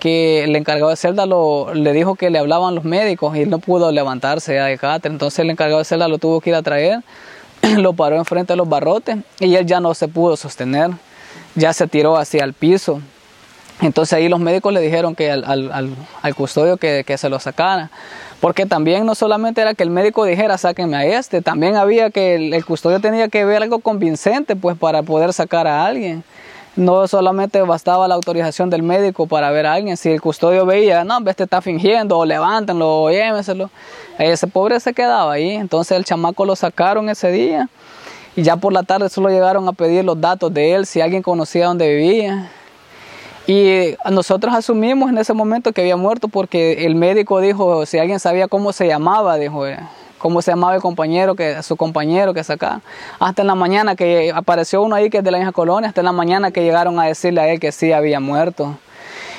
que 0.00 0.44
el 0.44 0.54
encargado 0.56 0.90
de 0.90 0.96
celda 0.96 1.26
lo, 1.26 1.72
le 1.74 1.92
dijo 1.92 2.14
que 2.16 2.30
le 2.30 2.38
hablaban 2.38 2.74
los 2.74 2.84
médicos 2.84 3.36
y 3.36 3.42
él 3.42 3.50
no 3.50 3.58
pudo 3.58 3.90
levantarse 3.92 4.54
de 4.54 4.78
cáter. 4.78 5.12
Entonces 5.12 5.40
el 5.40 5.50
encargado 5.50 5.78
de 5.78 5.84
celda 5.84 6.08
lo 6.08 6.18
tuvo 6.18 6.40
que 6.40 6.50
ir 6.50 6.56
a 6.56 6.62
traer 6.62 7.02
lo 7.78 7.92
paró 7.92 8.16
enfrente 8.16 8.52
de 8.52 8.56
los 8.56 8.68
barrotes 8.68 9.18
y 9.40 9.54
él 9.54 9.66
ya 9.66 9.80
no 9.80 9.94
se 9.94 10.08
pudo 10.08 10.36
sostener, 10.36 10.90
ya 11.54 11.72
se 11.72 11.86
tiró 11.86 12.16
hacia 12.16 12.44
el 12.44 12.52
piso. 12.52 13.00
Entonces 13.82 14.14
ahí 14.14 14.28
los 14.28 14.40
médicos 14.40 14.72
le 14.72 14.80
dijeron 14.80 15.14
que 15.14 15.30
al, 15.30 15.44
al, 15.44 16.34
custodio 16.34 16.78
que, 16.78 17.04
que, 17.06 17.18
se 17.18 17.28
lo 17.28 17.38
sacara, 17.38 17.90
porque 18.40 18.64
también 18.64 19.04
no 19.04 19.14
solamente 19.14 19.60
era 19.60 19.74
que 19.74 19.82
el 19.82 19.90
médico 19.90 20.24
dijera 20.24 20.56
sáquenme 20.56 20.96
a 20.96 21.04
este, 21.04 21.42
también 21.42 21.76
había 21.76 22.08
que 22.10 22.36
el, 22.36 22.54
el 22.54 22.64
custodio 22.64 23.00
tenía 23.00 23.28
que 23.28 23.44
ver 23.44 23.62
algo 23.62 23.80
convincente 23.80 24.56
pues 24.56 24.78
para 24.78 25.02
poder 25.02 25.34
sacar 25.34 25.66
a 25.66 25.84
alguien 25.84 26.24
no 26.76 27.08
solamente 27.08 27.60
bastaba 27.62 28.06
la 28.06 28.14
autorización 28.14 28.70
del 28.70 28.82
médico 28.82 29.26
para 29.26 29.50
ver 29.50 29.66
a 29.66 29.72
alguien, 29.72 29.96
si 29.96 30.10
el 30.10 30.20
custodio 30.20 30.66
veía, 30.66 31.04
no, 31.04 31.18
este 31.26 31.44
está 31.44 31.62
fingiendo, 31.62 32.18
o 32.18 32.24
levántenlo, 32.24 33.02
o 33.02 33.10
llévenselo, 33.10 33.70
ese 34.18 34.46
pobre 34.46 34.78
se 34.78 34.92
quedaba 34.92 35.32
ahí, 35.32 35.52
entonces 35.52 35.96
el 35.96 36.04
chamaco 36.04 36.44
lo 36.44 36.54
sacaron 36.54 37.08
ese 37.08 37.30
día, 37.32 37.68
y 38.36 38.42
ya 38.42 38.56
por 38.56 38.72
la 38.72 38.82
tarde 38.82 39.08
solo 39.08 39.30
llegaron 39.30 39.66
a 39.66 39.72
pedir 39.72 40.04
los 40.04 40.20
datos 40.20 40.52
de 40.52 40.74
él, 40.74 40.86
si 40.86 41.00
alguien 41.00 41.22
conocía 41.22 41.66
dónde 41.66 41.88
vivía, 41.94 42.50
y 43.46 43.94
nosotros 44.10 44.52
asumimos 44.54 45.08
en 45.08 45.18
ese 45.18 45.32
momento 45.32 45.72
que 45.72 45.80
había 45.80 45.96
muerto 45.96 46.26
porque 46.26 46.84
el 46.84 46.96
médico 46.96 47.40
dijo, 47.40 47.86
si 47.86 47.96
alguien 47.96 48.18
sabía 48.18 48.48
cómo 48.48 48.72
se 48.72 48.88
llamaba, 48.88 49.36
dijo, 49.36 49.64
cómo 50.18 50.42
se 50.42 50.50
llamaba 50.50 50.74
el 50.74 50.82
compañero, 50.82 51.34
que 51.34 51.62
su 51.62 51.76
compañero 51.76 52.34
que 52.34 52.44
saca. 52.44 52.80
Hasta 53.18 53.42
en 53.42 53.48
la 53.48 53.54
mañana 53.54 53.96
que 53.96 54.32
apareció 54.34 54.82
uno 54.82 54.94
ahí 54.94 55.10
que 55.10 55.18
es 55.18 55.24
de 55.24 55.30
la 55.30 55.38
misma 55.38 55.52
colonia, 55.52 55.88
hasta 55.88 56.00
en 56.00 56.06
la 56.06 56.12
mañana 56.12 56.50
que 56.50 56.62
llegaron 56.62 56.98
a 56.98 57.04
decirle 57.04 57.40
a 57.40 57.48
él 57.48 57.60
que 57.60 57.72
sí 57.72 57.92
había 57.92 58.20
muerto. 58.20 58.78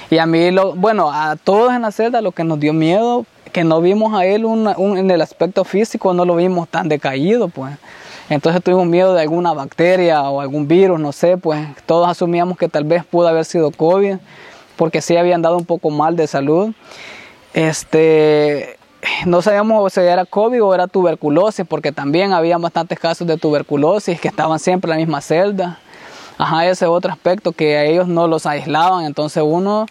Y 0.10 0.20
a 0.20 0.26
mí, 0.26 0.50
bueno, 0.76 1.12
a 1.12 1.36
todos 1.36 1.74
en 1.74 1.82
la 1.82 1.92
celda 1.92 2.22
lo 2.22 2.32
que 2.32 2.44
nos 2.44 2.60
dio 2.60 2.74
miedo, 2.74 3.26
que 3.52 3.64
no 3.64 3.82
vimos 3.82 4.14
a 4.14 4.26
él 4.26 4.46
en 4.46 5.12
el 5.12 5.22
aspecto 5.22 5.66
físico, 5.66 6.14
no 6.14 6.26
lo 6.26 6.36
vimos 6.36 6.68
tan 6.70 6.88
decaído, 6.88 7.50
pues. 7.50 7.76
Entonces 8.30 8.62
tuvimos 8.62 8.86
miedo 8.86 9.14
de 9.14 9.22
alguna 9.22 9.54
bacteria 9.54 10.22
o 10.24 10.42
algún 10.42 10.68
virus, 10.68 11.00
no 11.00 11.12
sé, 11.12 11.38
pues 11.38 11.66
todos 11.86 12.10
asumíamos 12.10 12.58
que 12.58 12.68
tal 12.68 12.84
vez 12.84 13.06
pudo 13.06 13.28
haber 13.28 13.46
sido 13.46 13.72
COVID, 13.72 14.18
porque 14.76 15.02
sí 15.02 15.16
habían 15.16 15.42
dado 15.42 15.58
un 15.58 15.66
poco 15.66 15.90
mal 15.90 16.16
de 16.16 16.28
salud. 16.28 16.74
Este, 17.54 18.77
no 19.26 19.42
sabíamos 19.42 19.94
si 19.94 20.02
era 20.02 20.26
COVID 20.26 20.64
o 20.64 20.74
era 20.74 20.88
tuberculosis, 20.88 21.66
porque 21.68 21.92
también 21.92 22.34
había 22.34 22.58
bastantes 22.58 23.00
casos 23.00 23.28
de 23.28 23.38
tuberculosis 23.38 24.20
que 24.20 24.28
estaban 24.28 24.60
siempre 24.60 24.92
en 24.92 24.98
la 24.98 25.06
misma 25.06 25.22
celda. 25.22 25.80
Ajá, 26.38 26.68
ese 26.68 26.86
otro 26.86 27.12
aspecto 27.12 27.52
que 27.52 27.78
a 27.78 27.84
ellos 27.86 28.08
no 28.08 28.28
los 28.28 28.46
aislaban, 28.46 29.06
entonces 29.06 29.44
uno 29.46 29.88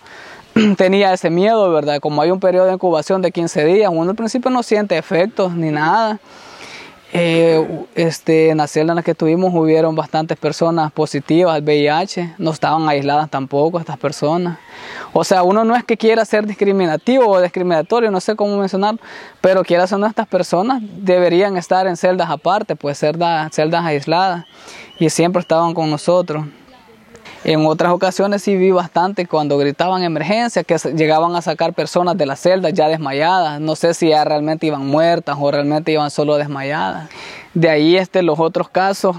tenía 0.76 1.12
ese 1.12 1.29
miedo, 1.29 1.70
¿verdad? 1.72 1.98
Como 2.00 2.22
hay 2.22 2.31
un 2.31 2.40
periodo 2.40 2.66
de 2.66 2.74
incubación 2.74 3.20
de 3.22 3.33
15 3.33 3.64
días, 3.64 3.90
uno 3.92 4.11
al 4.11 4.16
principio 4.16 4.50
no 4.50 4.62
siente 4.62 4.96
efectos 4.96 5.52
ni 5.55 5.70
nada. 5.70 6.20
Eh, 7.18 7.87
este, 7.94 8.50
en 8.50 8.59
la 8.59 8.66
celda 8.66 8.92
en 8.92 8.96
la 8.96 9.02
que 9.02 9.12
estuvimos 9.12 9.52
hubieron 9.55 9.94
bastantes 9.94 10.38
personas 10.38 10.92
positivas 10.92 11.55
al 11.55 11.62
VIH, 11.62 12.35
no 12.38 12.50
estaban 12.50 12.88
aisladas 12.88 13.31
tampoco 13.31 13.79
estas 13.79 13.98
personas. 13.98 14.59
O 15.12 15.24
sea, 15.24 15.42
uno 15.42 15.64
no 15.64 15.74
es 15.74 15.85
que 15.85 15.96
quiera 15.96 16.24
ser 16.24 16.46
discriminativo 16.46 17.26
o 17.26 17.40
discriminatorio, 17.40 18.11
no 18.11 18.20
sé 18.20 18.37
cómo 18.37 18.57
mencionarlo, 18.59 19.00
pero 19.40 19.62
quiera 19.62 19.87
ser 19.87 19.96
estas 20.05 20.26
personas 20.26 20.83
deberían 20.83 21.57
estar 21.57 21.87
en 21.87 21.96
celdas 21.96 22.31
aparte, 22.31 22.76
pues 22.76 22.98
celdas, 22.98 23.52
celdas 23.55 23.85
aisladas, 23.85 24.44
y 24.98 25.11
siempre 25.11 25.40
estaban 25.40 25.74
con 25.74 25.90
nosotros. 25.90 26.44
En 27.48 27.64
otras 27.64 27.92
ocasiones 27.92 28.42
sí 28.42 28.56
vi 28.56 28.72
bastante 28.72 29.24
cuando 29.24 29.56
gritaban 29.56 30.02
emergencia, 30.02 30.64
que 30.64 30.78
llegaban 30.96 31.37
a 31.37 31.42
sacar 31.42 31.74
personas 31.74 32.18
de 32.18 32.26
las 32.26 32.40
celdas 32.40 32.72
ya 32.72 32.88
desmayadas. 32.88 33.61
No 33.61 33.76
sé 33.76 33.94
si 33.94 34.09
ya 34.09 34.24
realmente 34.24 34.66
iban 34.66 34.85
muertas 34.85 35.37
o 35.38 35.48
realmente 35.52 35.92
iban 35.92 36.11
solo 36.11 36.38
desmayadas. 36.38 37.09
De 37.54 37.70
ahí 37.70 37.96
este, 37.96 38.24
los 38.24 38.40
otros 38.40 38.68
casos 38.68 39.14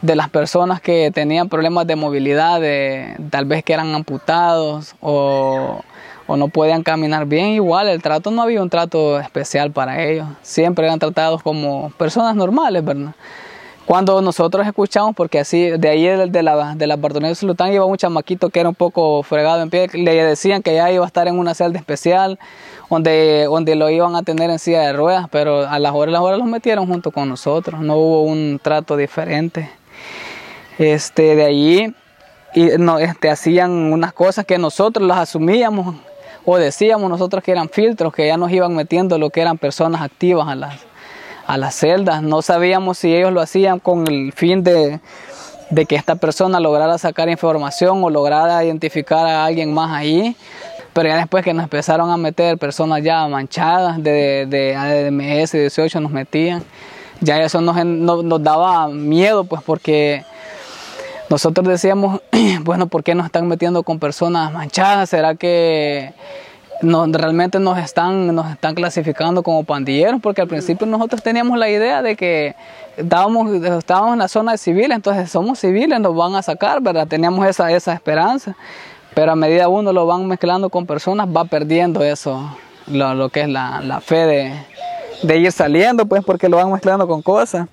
de 0.00 0.16
las 0.16 0.30
personas 0.30 0.80
que 0.80 1.10
tenían 1.10 1.50
problemas 1.50 1.86
de 1.86 1.96
movilidad, 1.96 2.62
de, 2.62 3.14
tal 3.28 3.44
vez 3.44 3.62
que 3.62 3.74
eran 3.74 3.94
amputados 3.94 4.94
o, 5.02 5.82
o 6.26 6.36
no 6.38 6.48
podían 6.48 6.82
caminar 6.82 7.26
bien, 7.26 7.48
igual 7.48 7.88
el 7.88 8.00
trato 8.00 8.30
no 8.30 8.40
había 8.40 8.62
un 8.62 8.70
trato 8.70 9.20
especial 9.20 9.70
para 9.70 10.02
ellos. 10.02 10.26
Siempre 10.40 10.86
eran 10.86 10.98
tratados 10.98 11.42
como 11.42 11.90
personas 11.98 12.34
normales, 12.34 12.82
¿verdad? 12.82 13.12
Cuando 13.86 14.20
nosotros 14.22 14.66
escuchamos, 14.66 15.16
porque 15.16 15.40
así, 15.40 15.70
de 15.70 15.88
ahí 15.88 16.06
de 16.06 16.42
la, 16.42 16.74
de 16.74 16.86
la 16.86 16.96
Bartolomé 16.96 17.34
Sultán 17.34 17.72
iba 17.72 17.84
un 17.84 17.96
chamaquito 17.96 18.48
que 18.50 18.60
era 18.60 18.68
un 18.68 18.74
poco 18.74 19.22
fregado 19.24 19.62
en 19.62 19.70
pie, 19.70 19.88
le 19.92 20.22
decían 20.22 20.62
que 20.62 20.74
ya 20.74 20.90
iba 20.92 21.04
a 21.04 21.06
estar 21.06 21.26
en 21.26 21.38
una 21.38 21.54
celda 21.54 21.78
especial, 21.78 22.38
donde, 22.88 23.44
donde 23.44 23.74
lo 23.74 23.90
iban 23.90 24.14
a 24.14 24.22
tener 24.22 24.48
en 24.50 24.58
silla 24.58 24.82
de 24.82 24.92
ruedas, 24.92 25.26
pero 25.30 25.68
a 25.68 25.78
las 25.78 25.92
horas, 25.92 26.12
las 26.12 26.22
horas 26.22 26.38
los 26.38 26.46
metieron 26.46 26.86
junto 26.86 27.10
con 27.10 27.28
nosotros, 27.28 27.80
no 27.80 27.96
hubo 27.96 28.22
un 28.22 28.60
trato 28.62 28.96
diferente. 28.96 29.70
Este, 30.78 31.34
de 31.34 31.44
ahí 31.44 31.94
y 32.54 32.70
no, 32.78 32.98
este, 32.98 33.30
hacían 33.30 33.70
unas 33.70 34.12
cosas 34.12 34.44
que 34.44 34.58
nosotros 34.58 35.06
las 35.06 35.18
asumíamos 35.18 35.96
o 36.44 36.56
decíamos 36.56 37.10
nosotros 37.10 37.44
que 37.44 37.52
eran 37.52 37.68
filtros, 37.68 38.12
que 38.12 38.26
ya 38.26 38.36
nos 38.36 38.50
iban 38.50 38.74
metiendo 38.74 39.18
lo 39.18 39.30
que 39.30 39.40
eran 39.40 39.58
personas 39.58 40.02
activas 40.02 40.48
a 40.48 40.54
las, 40.54 40.80
a 41.50 41.56
las 41.56 41.74
celdas. 41.74 42.22
No 42.22 42.42
sabíamos 42.42 42.98
si 42.98 43.12
ellos 43.12 43.32
lo 43.32 43.40
hacían 43.40 43.80
con 43.80 44.06
el 44.06 44.32
fin 44.32 44.62
de, 44.62 45.00
que 45.88 45.96
esta 45.96 46.14
persona 46.14 46.60
lograra 46.60 46.96
sacar 46.96 47.28
información 47.28 48.04
o 48.04 48.08
lograra 48.10 48.64
identificar 48.64 49.26
a 49.26 49.44
alguien 49.46 49.74
más 49.74 49.90
ahí. 49.90 50.36
Pero 50.92 51.08
ya 51.08 51.16
después 51.16 51.44
que 51.44 51.52
nos 51.52 51.64
empezaron 51.64 52.08
a 52.10 52.16
meter 52.16 52.56
personas 52.56 53.02
ya 53.02 53.26
manchadas 53.26 54.00
de, 54.00 54.46
de 54.46 54.76
ADMS 54.76 55.52
18 55.52 56.00
nos 56.00 56.12
metían, 56.12 56.62
ya 57.20 57.38
eso 57.38 57.60
nos, 57.60 57.84
nos 57.84 58.42
daba 58.42 58.88
miedo 58.88 59.42
pues 59.44 59.62
porque 59.62 60.24
nosotros 61.28 61.66
decíamos, 61.66 62.20
bueno, 62.62 62.86
¿por 62.86 63.02
qué 63.02 63.16
nos 63.16 63.26
están 63.26 63.48
metiendo 63.48 63.82
con 63.82 63.98
personas 63.98 64.52
manchadas? 64.52 65.10
¿Será 65.10 65.34
que 65.34 66.12
realmente 66.82 67.58
nos 67.58 67.78
están, 67.78 68.34
nos 68.34 68.50
están 68.50 68.74
clasificando 68.74 69.42
como 69.42 69.64
pandilleros, 69.64 70.20
porque 70.20 70.40
al 70.40 70.48
principio 70.48 70.86
nosotros 70.86 71.22
teníamos 71.22 71.58
la 71.58 71.68
idea 71.68 72.02
de 72.02 72.16
que 72.16 72.54
estábamos, 72.96 73.52
estábamos 73.62 74.14
en 74.14 74.18
la 74.20 74.28
zona 74.28 74.52
de 74.52 74.58
civiles, 74.58 74.92
entonces 74.92 75.30
somos 75.30 75.58
civiles, 75.58 76.00
nos 76.00 76.14
van 76.14 76.34
a 76.34 76.42
sacar, 76.42 76.80
¿verdad? 76.80 77.06
Teníamos 77.06 77.46
esa, 77.46 77.70
esa 77.72 77.92
esperanza, 77.92 78.56
pero 79.14 79.32
a 79.32 79.36
medida 79.36 79.68
uno 79.68 79.92
lo 79.92 80.06
van 80.06 80.26
mezclando 80.26 80.70
con 80.70 80.86
personas, 80.86 81.28
va 81.28 81.44
perdiendo 81.44 82.02
eso, 82.02 82.56
lo, 82.86 83.14
lo 83.14 83.28
que 83.28 83.42
es 83.42 83.48
la, 83.48 83.80
la 83.82 84.00
fe 84.00 84.26
de, 84.26 84.52
de, 85.22 85.38
ir 85.38 85.52
saliendo, 85.52 86.06
pues 86.06 86.24
porque 86.24 86.48
lo 86.48 86.56
van 86.56 86.72
mezclando 86.72 87.06
con 87.06 87.22
cosas. 87.22 87.68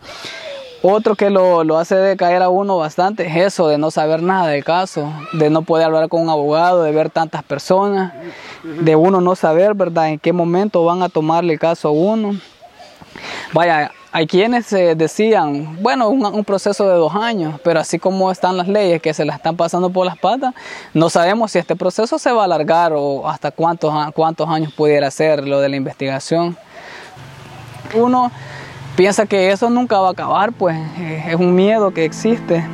Otro 0.84 1.16
que 1.16 1.30
lo, 1.30 1.63
lo, 1.63 1.78
hace 1.78 1.96
decaer 1.96 2.44
a 2.44 2.50
uno 2.50 2.78
bastante 2.78 3.26
es 3.26 3.36
eso, 3.36 3.68
de 3.68 3.78
no 3.78 3.90
saber 3.90 4.22
nada 4.22 4.50
del 4.50 4.63
caso, 4.63 5.12
de 5.34 5.50
no 5.50 5.63
poder 5.63 5.86
hablar 5.86 6.08
con 6.08 6.22
un 6.22 6.30
abogado, 6.30 6.84
de 6.84 6.92
ver 6.92 7.10
tantas 7.10 7.44
personas, 7.44 8.13
de 8.63 8.96
uno 8.96 9.20
no 9.20 9.36
saber, 9.36 9.74
¿verdad?, 9.74 10.10
en 10.10 10.20
qué 10.20 10.34
momento 10.34 10.86
van 10.86 11.02
a 11.02 11.10
tomarle 11.10 11.54
el 11.54 11.60
caso 11.60 11.88
a 11.88 11.92
uno. 11.92 12.40
Vaya, 13.54 13.92
hay 14.12 14.28
quienes 14.28 14.70
decían, 14.70 15.82
bueno, 15.82 16.10
un, 16.10 16.26
un, 16.26 16.46
proceso 16.46 16.88
de 16.88 16.96
dos 16.96 17.16
años, 17.16 17.60
pero 17.63 17.80
así 17.80 17.98
como 17.98 18.32
están 18.32 18.56
las 18.58 18.68
leyes 18.68 19.02
que 19.02 19.13
se 19.13 19.26
las 19.26 19.38
están 19.38 19.58
pasando 19.58 19.90
por 19.90 20.06
las 20.06 20.18
patas, 20.18 20.54
no 20.94 21.10
sabemos 21.10 21.52
si 21.52 21.60
este 21.60 21.76
proceso 21.76 22.20
se 22.20 22.32
va 22.32 22.42
a 22.42 22.46
alargar 22.46 22.94
o 22.96 23.28
hasta 23.28 23.52
cuántos, 23.52 23.94
cuántos 24.13 24.48
años 24.50 24.74
pudiera 24.74 25.10
ser 25.10 25.48
lo 25.48 25.60
de 25.60 25.70
la 25.70 25.76
investigación. 25.76 26.58
Uno 27.94 28.32
piensa 28.97 29.27
que 29.27 29.51
eso 29.51 29.69
nunca 29.69 29.99
va 29.99 30.10
a 30.10 30.12
acabar, 30.12 30.51
pues 30.51 30.75
eh, 30.97 31.23
es 31.29 31.36
un 31.36 31.55
miedo 31.55 31.93
que 31.93 32.03
existe. 32.03 32.65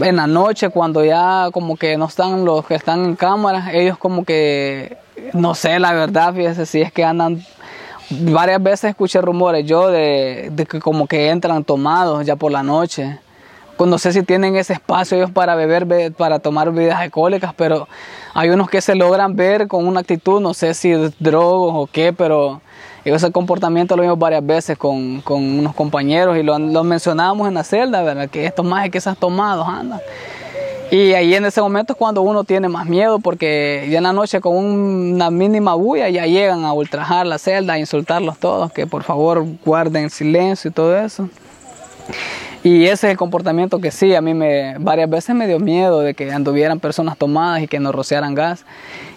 En 0.00 0.16
la 0.16 0.26
noche, 0.26 0.68
cuando 0.68 1.04
ya 1.04 1.48
como 1.52 1.76
que 1.76 1.96
no 1.96 2.04
están 2.04 2.44
los 2.44 2.64
que 2.66 2.76
están 2.76 3.04
en 3.04 3.16
cámara, 3.16 3.72
ellos 3.72 3.98
como 3.98 4.24
que, 4.24 4.96
no 5.32 5.54
sé 5.54 5.80
la 5.80 5.92
verdad, 5.92 6.32
fíjese 6.32 6.66
si 6.66 6.82
es 6.82 6.92
que 6.92 7.02
andan 7.02 7.42
varias 8.10 8.62
veces 8.62 8.90
escuché 8.90 9.20
rumores 9.20 9.66
yo 9.66 9.88
de, 9.88 10.50
de, 10.52 10.66
que 10.66 10.78
como 10.78 11.08
que 11.08 11.30
entran 11.30 11.64
tomados 11.64 12.24
ya 12.24 12.36
por 12.36 12.52
la 12.52 12.62
noche. 12.62 13.18
Pues 13.76 13.90
no 13.90 13.98
sé 13.98 14.12
si 14.12 14.22
tienen 14.22 14.56
ese 14.56 14.72
espacio 14.72 15.18
ellos 15.18 15.30
para 15.30 15.54
beber, 15.54 16.12
para 16.12 16.38
tomar 16.38 16.72
bebidas 16.72 16.98
alcohólicas, 16.98 17.52
pero 17.54 17.88
hay 18.34 18.50
unos 18.50 18.70
que 18.70 18.80
se 18.80 18.94
logran 18.94 19.36
ver 19.36 19.68
con 19.68 19.86
una 19.86 20.00
actitud, 20.00 20.40
no 20.40 20.54
sé 20.54 20.74
si 20.74 20.92
drogos 21.18 21.72
o 21.74 21.86
qué, 21.86 22.12
pero 22.12 22.60
ese 23.04 23.30
comportamiento 23.30 23.96
lo 23.96 24.02
vimos 24.02 24.18
varias 24.18 24.44
veces 24.44 24.76
con, 24.76 25.20
con 25.20 25.42
unos 25.42 25.74
compañeros 25.74 26.36
y 26.38 26.42
lo, 26.42 26.58
lo, 26.58 26.82
mencionábamos 26.82 27.46
en 27.48 27.54
la 27.54 27.62
celda, 27.62 28.02
¿verdad? 28.02 28.28
Que 28.28 28.46
estos 28.46 28.64
más 28.64 28.88
que 28.90 28.98
esas 28.98 29.16
tomados 29.16 29.68
andan. 29.68 30.00
Y 30.90 31.14
ahí 31.14 31.34
en 31.34 31.44
ese 31.44 31.60
momento 31.60 31.92
es 31.92 31.98
cuando 31.98 32.22
uno 32.22 32.44
tiene 32.44 32.68
más 32.68 32.86
miedo 32.86 33.18
porque 33.18 33.88
ya 33.90 33.98
en 33.98 34.04
la 34.04 34.12
noche 34.12 34.40
con 34.40 34.56
una 34.56 35.30
mínima 35.30 35.74
bulla 35.74 36.08
ya 36.08 36.26
llegan 36.26 36.64
a 36.64 36.72
ultrajar 36.72 37.26
la 37.26 37.38
celda, 37.38 37.74
a 37.74 37.78
insultarlos 37.78 38.38
todos, 38.38 38.72
que 38.72 38.86
por 38.86 39.02
favor 39.02 39.44
guarden 39.64 40.10
silencio 40.10 40.70
y 40.70 40.72
todo 40.72 40.96
eso. 40.96 41.28
Y 42.66 42.86
ese 42.86 43.06
es 43.06 43.12
el 43.12 43.16
comportamiento 43.16 43.78
que 43.78 43.92
sí, 43.92 44.16
a 44.16 44.20
mí 44.20 44.34
me 44.34 44.74
varias 44.80 45.08
veces 45.08 45.36
me 45.36 45.46
dio 45.46 45.60
miedo 45.60 46.00
de 46.00 46.14
que 46.14 46.32
anduvieran 46.32 46.80
personas 46.80 47.16
tomadas 47.16 47.62
y 47.62 47.68
que 47.68 47.78
nos 47.78 47.94
rociaran 47.94 48.34
gas. 48.34 48.64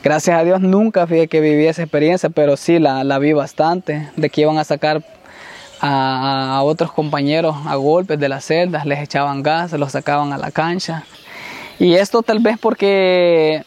Gracias 0.03 0.39
a 0.39 0.43
Dios 0.43 0.61
nunca 0.61 1.07
fui 1.07 1.27
que 1.27 1.41
viví 1.41 1.65
esa 1.65 1.81
experiencia, 1.81 2.29
pero 2.29 2.57
sí 2.57 2.77
la, 2.77 3.03
la 3.03 3.17
vi 3.17 3.33
bastante, 3.33 4.07
de 4.15 4.29
que 4.29 4.41
iban 4.41 4.59
a 4.59 4.63
sacar 4.63 5.03
a, 5.81 6.57
a, 6.57 6.61
otros 6.61 6.91
compañeros 6.91 7.55
a 7.65 7.73
golpes 7.73 8.19
de 8.19 8.29
las 8.29 8.45
celdas, 8.45 8.85
les 8.85 8.99
echaban 8.99 9.41
gas, 9.41 9.73
los 9.73 9.93
sacaban 9.93 10.31
a 10.31 10.37
la 10.37 10.51
cancha. 10.51 11.05
Y 11.79 11.95
esto 11.95 12.21
tal 12.21 12.41
vez 12.41 12.59
porque 12.59 13.63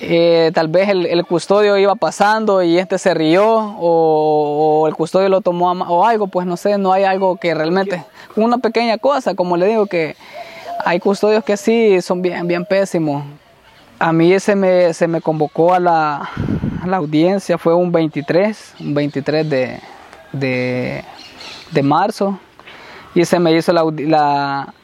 eh, 0.00 0.50
tal 0.54 0.68
vez 0.68 0.88
el, 0.88 1.06
el, 1.06 1.24
custodio 1.24 1.78
iba 1.78 1.94
pasando 1.94 2.62
y 2.62 2.78
este 2.78 2.98
se 2.98 3.14
rió 3.14 3.46
o, 3.78 4.86
el 4.86 4.94
custodio 4.94 5.28
lo 5.28 5.40
tomó 5.40 5.70
a, 5.70 5.88
o 5.88 6.04
algo, 6.04 6.26
pues 6.26 6.46
no 6.46 6.56
sé, 6.56 6.76
no 6.76 6.92
hay 6.92 7.04
algo 7.04 7.36
que 7.36 7.54
realmente 7.54 8.04
una 8.36 8.58
pequeña 8.58 8.98
cosa, 8.98 9.34
como 9.34 9.56
le 9.56 9.66
digo, 9.66 9.86
que 9.86 10.16
hay 10.84 11.00
custodios 11.00 11.44
que 11.44 11.56
sí 11.56 12.00
son 12.02 12.20
bien, 12.20 12.46
bien 12.46 12.64
pésimos. 12.64 13.24
A 13.98 14.12
mí 14.12 14.38
se 14.38 14.54
me, 14.54 14.92
se 14.92 15.08
me 15.08 15.22
convocó 15.22 15.72
a 15.72 15.80
la, 15.80 16.30
la 16.84 16.98
audiencia, 16.98 17.56
fue 17.56 17.74
un 17.74 17.90
23, 17.90 18.74
un 18.80 18.94
23 18.94 19.48
de, 19.48 19.80
de, 20.32 21.04
de 21.70 21.82
marzo, 21.82 22.38
y 23.14 23.24
se 23.24 23.38
me 23.38 23.52
hizo 23.56 23.72
la, 23.72 23.82
la 23.96 24.74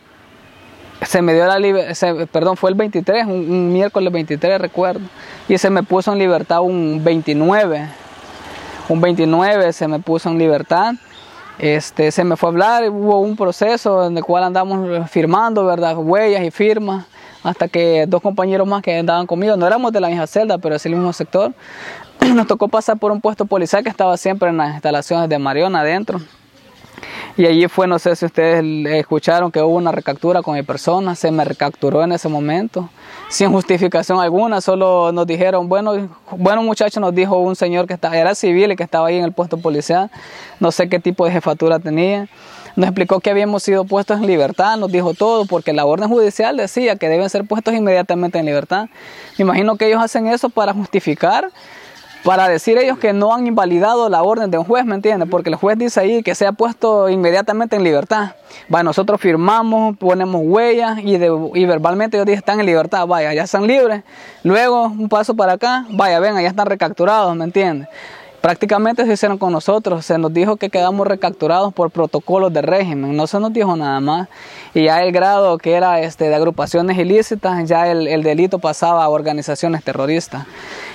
se 1.04 1.22
me 1.22 1.34
dio 1.34 1.46
la 1.46 1.58
libertad, 1.58 2.28
perdón, 2.30 2.56
fue 2.56 2.70
el 2.70 2.76
23, 2.76 3.26
un, 3.26 3.72
miércoles 3.72 4.12
23 4.12 4.60
recuerdo, 4.60 5.00
y 5.48 5.58
se 5.58 5.70
me 5.70 5.82
puso 5.82 6.12
en 6.12 6.18
libertad 6.18 6.60
un 6.62 7.02
29, 7.02 7.88
un 8.88 9.00
29 9.00 9.72
se 9.72 9.88
me 9.88 9.98
puso 9.98 10.28
en 10.30 10.38
libertad, 10.38 10.94
este, 11.58 12.10
se 12.10 12.24
me 12.24 12.36
fue 12.36 12.48
a 12.48 12.52
hablar, 12.52 12.90
hubo 12.90 13.18
un 13.20 13.36
proceso 13.36 14.06
en 14.06 14.16
el 14.16 14.24
cual 14.24 14.44
andamos 14.44 15.10
firmando, 15.10 15.64
¿verdad? 15.64 15.96
Huellas 15.96 16.42
y 16.42 16.50
firmas, 16.50 17.06
hasta 17.42 17.68
que 17.68 18.06
dos 18.06 18.22
compañeros 18.22 18.66
más 18.66 18.82
que 18.82 18.96
andaban 18.96 19.26
conmigo, 19.26 19.56
no 19.56 19.66
éramos 19.66 19.92
de 19.92 20.00
la 20.00 20.08
misma 20.08 20.26
celda, 20.26 20.58
pero 20.58 20.76
es 20.76 20.86
el 20.86 20.92
mismo 20.92 21.12
sector, 21.12 21.52
nos 22.34 22.46
tocó 22.46 22.68
pasar 22.68 22.98
por 22.98 23.12
un 23.12 23.20
puesto 23.20 23.44
policial 23.44 23.82
que 23.82 23.90
estaba 23.90 24.16
siempre 24.16 24.48
en 24.48 24.56
las 24.56 24.74
instalaciones 24.74 25.28
de 25.28 25.38
Mariona 25.38 25.80
adentro. 25.80 26.20
Y 27.36 27.46
allí 27.46 27.66
fue, 27.68 27.86
no 27.86 27.98
sé 27.98 28.14
si 28.16 28.26
ustedes 28.26 28.64
escucharon 28.94 29.50
que 29.50 29.60
hubo 29.60 29.74
una 29.74 29.92
recaptura 29.92 30.42
con 30.42 30.54
mi 30.54 30.62
persona, 30.62 31.14
se 31.14 31.30
me 31.30 31.44
recapturó 31.44 32.02
en 32.02 32.12
ese 32.12 32.28
momento, 32.28 32.90
sin 33.28 33.50
justificación 33.50 34.20
alguna, 34.20 34.60
solo 34.60 35.12
nos 35.12 35.26
dijeron, 35.26 35.68
bueno, 35.68 36.08
bueno 36.36 36.62
muchachos, 36.62 37.00
nos 37.00 37.14
dijo 37.14 37.38
un 37.38 37.56
señor 37.56 37.86
que 37.86 37.94
estaba, 37.94 38.16
era 38.16 38.34
civil 38.34 38.72
y 38.72 38.76
que 38.76 38.82
estaba 38.82 39.08
ahí 39.08 39.16
en 39.16 39.24
el 39.24 39.32
puesto 39.32 39.56
policial, 39.56 40.10
no 40.60 40.70
sé 40.70 40.88
qué 40.88 40.98
tipo 40.98 41.24
de 41.24 41.32
jefatura 41.32 41.78
tenía, 41.78 42.28
nos 42.76 42.88
explicó 42.88 43.20
que 43.20 43.30
habíamos 43.30 43.62
sido 43.62 43.84
puestos 43.84 44.18
en 44.18 44.26
libertad, 44.26 44.76
nos 44.78 44.90
dijo 44.90 45.14
todo, 45.14 45.44
porque 45.44 45.72
la 45.72 45.84
orden 45.84 46.08
judicial 46.08 46.56
decía 46.56 46.96
que 46.96 47.08
deben 47.08 47.28
ser 47.28 47.44
puestos 47.44 47.74
inmediatamente 47.74 48.38
en 48.38 48.46
libertad. 48.46 48.88
Me 49.36 49.42
imagino 49.42 49.76
que 49.76 49.88
ellos 49.88 50.02
hacen 50.02 50.26
eso 50.26 50.48
para 50.48 50.72
justificar 50.72 51.50
para 52.24 52.48
decir 52.48 52.78
ellos 52.78 52.98
que 52.98 53.12
no 53.12 53.34
han 53.34 53.46
invalidado 53.46 54.08
la 54.08 54.22
orden 54.22 54.50
de 54.50 54.58
un 54.58 54.64
juez, 54.64 54.84
¿me 54.84 54.94
entiendes? 54.94 55.28
Porque 55.28 55.50
el 55.50 55.56
juez 55.56 55.78
dice 55.78 56.00
ahí 56.00 56.22
que 56.22 56.34
se 56.34 56.46
ha 56.46 56.52
puesto 56.52 57.08
inmediatamente 57.08 57.76
en 57.76 57.84
libertad. 57.84 58.32
Va, 58.72 58.82
nosotros 58.82 59.20
firmamos, 59.20 59.96
ponemos 59.96 60.42
huellas 60.44 60.98
y, 60.98 61.16
y 61.16 61.64
verbalmente 61.66 62.16
ellos 62.16 62.26
dicen 62.26 62.38
están 62.38 62.60
en 62.60 62.66
libertad, 62.66 63.06
vaya, 63.06 63.32
ya 63.32 63.44
están 63.44 63.66
libres. 63.66 64.02
Luego, 64.42 64.84
un 64.84 65.08
paso 65.08 65.34
para 65.34 65.54
acá, 65.54 65.86
vaya, 65.90 66.18
ven, 66.20 66.34
ya 66.34 66.48
están 66.48 66.66
recapturados, 66.66 67.34
¿me 67.36 67.44
entiendes? 67.44 67.88
Prácticamente 68.42 69.06
se 69.06 69.12
hicieron 69.12 69.38
con 69.38 69.52
nosotros, 69.52 70.04
se 70.04 70.18
nos 70.18 70.34
dijo 70.34 70.56
que 70.56 70.68
quedamos 70.68 71.06
recapturados 71.06 71.72
por 71.72 71.92
protocolos 71.92 72.52
de 72.52 72.60
régimen, 72.60 73.16
no 73.16 73.28
se 73.28 73.38
nos 73.38 73.52
dijo 73.52 73.76
nada 73.76 74.00
más. 74.00 74.28
Y 74.74 74.86
ya 74.86 75.00
el 75.00 75.12
grado 75.12 75.58
que 75.58 75.74
era 75.74 76.00
este, 76.00 76.28
de 76.28 76.34
agrupaciones 76.34 76.98
ilícitas, 76.98 77.68
ya 77.68 77.86
el, 77.88 78.08
el 78.08 78.24
delito 78.24 78.58
pasaba 78.58 79.04
a 79.04 79.08
organizaciones 79.08 79.84
terroristas. 79.84 80.44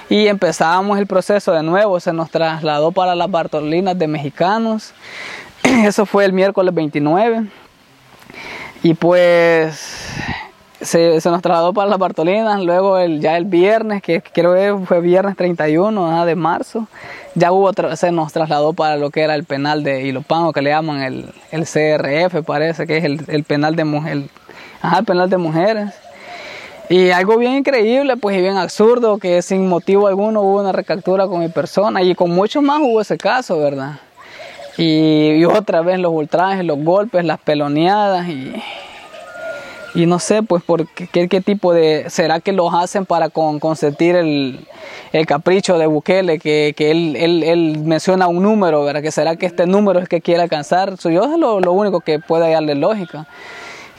Y 0.10 0.27
empezábamos 0.27 0.99
el 0.99 1.07
proceso 1.07 1.53
de 1.53 1.63
nuevo, 1.63 2.01
se 2.01 2.12
nos 2.12 2.29
trasladó 2.31 2.91
para 2.91 3.15
las 3.15 3.31
Bartolinas 3.31 3.97
de 3.97 4.07
Mexicanos, 4.07 4.93
eso 5.63 6.05
fue 6.05 6.25
el 6.25 6.33
miércoles 6.33 6.73
29. 6.75 7.45
Y 8.83 8.93
pues 8.93 10.05
se, 10.81 11.19
nos 11.25 11.41
trasladó 11.41 11.73
para 11.73 11.89
las 11.89 11.99
Bartolinas, 11.99 12.61
luego 12.61 12.97
el, 12.97 13.19
ya 13.19 13.37
el 13.37 13.45
viernes, 13.45 14.01
que 14.01 14.21
creo 14.21 14.53
que 14.53 14.85
fue 14.85 15.01
viernes 15.01 15.35
31 15.35 16.25
de 16.25 16.35
marzo, 16.35 16.87
ya 17.35 17.51
hubo 17.51 17.71
se 17.95 18.11
nos 18.11 18.31
trasladó 18.31 18.73
para 18.73 18.97
lo 18.97 19.09
que 19.09 19.21
era 19.21 19.35
el 19.35 19.43
penal 19.43 19.83
de 19.83 20.03
Ilopango, 20.03 20.53
que 20.53 20.61
le 20.61 20.69
llaman 20.69 21.01
el, 21.01 21.33
el 21.51 21.63
CRF, 21.63 22.45
parece 22.45 22.85
que 22.85 22.97
es 22.97 23.03
el, 23.03 23.43
penal 23.43 23.75
de 23.75 23.85
mujeres. 23.85 24.25
Ajá, 24.81 24.99
el 24.99 25.05
penal 25.05 25.29
de 25.29 25.37
mujeres. 25.37 25.93
Y 26.89 27.09
algo 27.09 27.37
bien 27.37 27.53
increíble, 27.53 28.15
pues 28.15 28.37
y 28.37 28.41
bien 28.41 28.57
absurdo, 28.57 29.17
que 29.17 29.41
sin 29.41 29.67
motivo 29.67 30.07
alguno 30.07 30.41
hubo 30.41 30.61
una 30.61 30.71
recaptura 30.71 31.27
con 31.27 31.41
mi 31.41 31.49
persona 31.49 32.01
y 32.01 32.15
con 32.15 32.31
muchos 32.31 32.63
más 32.63 32.79
hubo 32.81 33.01
ese 33.01 33.17
caso, 33.17 33.59
¿verdad? 33.59 33.99
Y 34.77 35.43
otra 35.43 35.81
vez 35.81 35.99
los 35.99 36.13
ultrajes, 36.13 36.63
los 36.63 36.77
golpes, 36.77 37.25
las 37.25 37.39
peloneadas 37.39 38.27
y, 38.29 38.53
y 39.97 40.05
no 40.05 40.19
sé, 40.19 40.43
pues, 40.43 40.62
por 40.62 40.88
qué, 40.88 41.41
tipo 41.41 41.73
de. 41.73 42.05
¿Será 42.10 42.39
que 42.39 42.51
los 42.51 42.71
hacen 42.71 43.07
para 43.07 43.29
con, 43.29 43.60
consentir 43.60 44.15
el, 44.15 44.60
el, 45.12 45.25
capricho 45.25 45.79
de 45.79 45.88
Bukele? 45.88 46.38
Que, 46.38 46.75
que 46.77 46.91
él, 46.91 47.15
él, 47.15 47.41
él, 47.41 47.79
menciona 47.79 48.27
un 48.27 48.43
número, 48.43 48.83
¿verdad? 48.83 49.01
Que 49.01 49.10
será 49.10 49.38
que 49.38 49.47
este 49.47 49.65
número 49.65 49.99
es 49.99 50.07
que 50.07 50.21
quiere 50.21 50.43
alcanzar. 50.43 50.93
Yo 50.99 51.23
es 51.23 51.39
lo, 51.39 51.60
lo 51.62 51.71
único 51.71 52.01
que 52.01 52.19
puede 52.19 52.51
darle 52.51 52.75
lógica. 52.75 53.25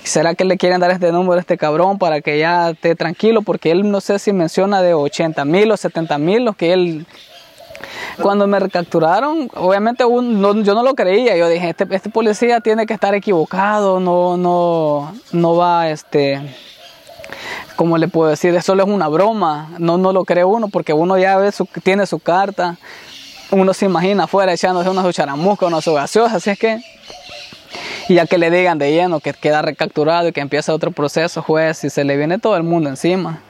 ¿Será 0.04 0.37
que 0.37 0.44
le 0.44 0.56
quieren 0.56 0.78
dar 0.78 0.92
este 0.92 1.11
número 1.11 1.34
a 1.34 1.40
este 1.40 1.58
cabrón 1.58 1.98
para 1.98 2.20
que 2.20 2.38
ya 2.38 2.70
esté 2.70 2.94
tranquilo? 2.94 3.42
Porque 3.42 3.72
él 3.72 3.90
no 3.90 4.00
sé 4.00 4.20
si 4.20 4.32
menciona 4.32 4.80
de 4.82 4.94
80 4.94 5.44
mil 5.46 5.72
o 5.72 5.76
70 5.76 6.16
mil, 6.18 6.44
los 6.44 6.54
que 6.54 6.74
él 6.74 7.06
cuando 8.20 8.46
me 8.46 8.58
recapturaron, 8.58 9.50
obviamente 9.54 10.04
yo 10.04 10.74
no 10.74 10.82
lo 10.82 10.94
creía. 10.94 11.36
Yo 11.36 11.48
dije, 11.48 11.70
este, 11.70 11.86
este, 11.90 12.10
policía 12.10 12.60
tiene 12.60 12.86
que 12.86 12.94
estar 12.94 13.14
equivocado, 13.14 14.00
no, 14.00 14.36
no, 14.36 15.14
no 15.32 15.56
va, 15.56 15.90
este, 15.90 16.40
¿cómo 17.76 17.98
le 17.98 18.08
puedo 18.08 18.30
decir? 18.30 18.54
Eso 18.54 18.74
es 18.74 18.84
una 18.84 19.08
broma. 19.08 19.70
No, 19.78 19.98
no 19.98 20.12
lo 20.12 20.24
cree 20.24 20.44
uno 20.44 20.68
porque 20.68 20.92
uno 20.92 21.18
ya 21.18 21.36
ve 21.36 21.52
su, 21.52 21.66
tiene 21.82 22.06
su 22.06 22.18
carta. 22.18 22.76
Uno 23.50 23.72
se 23.72 23.86
imagina 23.86 24.24
afuera 24.24 24.52
echándose 24.52 24.90
unas 24.90 25.14
charamuscas, 25.14 25.68
unas 25.68 25.86
gaseosas. 25.86 26.34
Así 26.34 26.50
es 26.50 26.58
que 26.58 26.80
y 28.08 28.14
ya 28.14 28.26
que 28.26 28.38
le 28.38 28.50
digan 28.50 28.78
de 28.78 28.90
lleno 28.90 29.20
que 29.20 29.34
queda 29.34 29.60
recapturado 29.60 30.28
y 30.28 30.32
que 30.32 30.40
empieza 30.40 30.72
otro 30.72 30.90
proceso, 30.92 31.42
juez, 31.42 31.84
y 31.84 31.90
se 31.90 32.04
le 32.04 32.16
viene 32.16 32.38
todo 32.38 32.56
el 32.56 32.62
mundo 32.62 32.88
encima. 32.88 33.42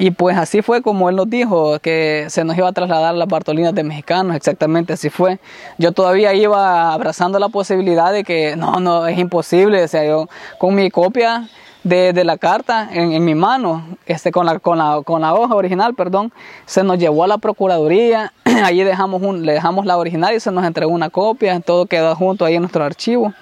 Y 0.00 0.12
pues 0.12 0.34
así 0.38 0.62
fue 0.62 0.80
como 0.80 1.10
él 1.10 1.16
nos 1.16 1.28
dijo, 1.28 1.78
que 1.78 2.24
se 2.30 2.42
nos 2.42 2.56
iba 2.56 2.66
a 2.66 2.72
trasladar 2.72 3.10
a 3.10 3.18
las 3.18 3.28
Bartolinas 3.28 3.74
de 3.74 3.84
Mexicanos, 3.84 4.34
exactamente 4.34 4.94
así 4.94 5.10
fue. 5.10 5.38
Yo 5.76 5.92
todavía 5.92 6.32
iba 6.32 6.94
abrazando 6.94 7.38
la 7.38 7.50
posibilidad 7.50 8.10
de 8.10 8.24
que 8.24 8.56
no, 8.56 8.80
no, 8.80 9.06
es 9.06 9.18
imposible, 9.18 9.84
o 9.84 9.88
sea, 9.88 10.02
yo 10.06 10.26
con 10.56 10.74
mi 10.74 10.90
copia 10.90 11.50
de, 11.84 12.14
de 12.14 12.24
la 12.24 12.38
carta 12.38 12.88
en, 12.90 13.12
en, 13.12 13.26
mi 13.26 13.34
mano, 13.34 13.84
este, 14.06 14.32
con, 14.32 14.46
la, 14.46 14.58
con, 14.58 14.78
la, 14.78 15.02
con 15.04 15.20
la 15.20 15.34
hoja 15.34 15.54
original, 15.54 15.94
perdón, 15.94 16.32
se 16.64 16.82
nos 16.82 16.98
llevó 16.98 17.24
a 17.24 17.26
la 17.26 17.36
Procuraduría, 17.36 18.32
allí 18.64 18.82
dejamos 18.82 19.20
un, 19.20 19.44
le 19.44 19.52
dejamos 19.52 19.84
la 19.84 19.98
original 19.98 20.34
y 20.34 20.40
se 20.40 20.50
nos 20.50 20.64
entregó 20.64 20.92
una 20.92 21.10
copia, 21.10 21.60
todo 21.60 21.84
quedó 21.84 22.16
junto 22.16 22.46
ahí 22.46 22.54
en 22.54 22.62
nuestro 22.62 22.82
archivo. 22.84 23.34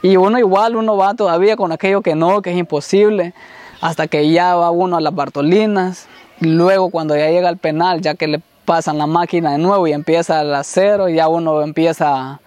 Y 0.00 0.16
uno 0.16 0.38
igual, 0.38 0.76
uno 0.76 0.96
va 0.96 1.14
todavía 1.14 1.56
con 1.56 1.72
aquello 1.72 2.02
que 2.02 2.14
no, 2.14 2.40
que 2.40 2.52
es 2.52 2.56
imposible 2.56 3.34
hasta 3.80 4.08
que 4.08 4.30
ya 4.30 4.54
va 4.54 4.70
uno 4.70 4.96
a 4.96 5.00
las 5.00 5.14
Bartolinas, 5.14 6.08
luego 6.40 6.90
cuando 6.90 7.16
ya 7.16 7.30
llega 7.30 7.48
al 7.48 7.58
penal, 7.58 8.00
ya 8.00 8.14
que 8.14 8.26
le 8.26 8.40
pasan 8.64 8.98
la 8.98 9.06
máquina 9.06 9.52
de 9.52 9.58
nuevo 9.58 9.86
y 9.86 9.92
empieza 9.92 10.40
el 10.42 10.54
acero, 10.54 11.08
ya 11.08 11.28
uno 11.28 11.62
empieza 11.62 12.14
a, 12.14 12.40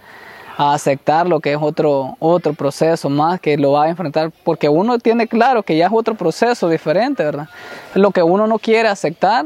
aceptar 0.57 1.27
lo 1.27 1.39
que 1.39 1.53
es 1.53 1.57
otro, 1.59 2.17
otro 2.19 2.53
proceso 2.53 3.09
más 3.09 3.39
que 3.39 3.57
lo 3.57 3.71
va 3.71 3.85
a 3.85 3.89
enfrentar, 3.89 4.31
porque 4.43 4.69
uno 4.69 4.99
tiene 4.99 5.27
claro 5.27 5.63
que 5.63 5.75
ya 5.75 5.87
es 5.87 5.91
otro 5.91 6.13
proceso 6.13 6.69
diferente, 6.69 7.23
¿verdad? 7.23 7.49
Lo 7.95 8.11
que 8.11 8.21
uno 8.21 8.45
no 8.45 8.59
quiere 8.59 8.87
aceptar 8.87 9.45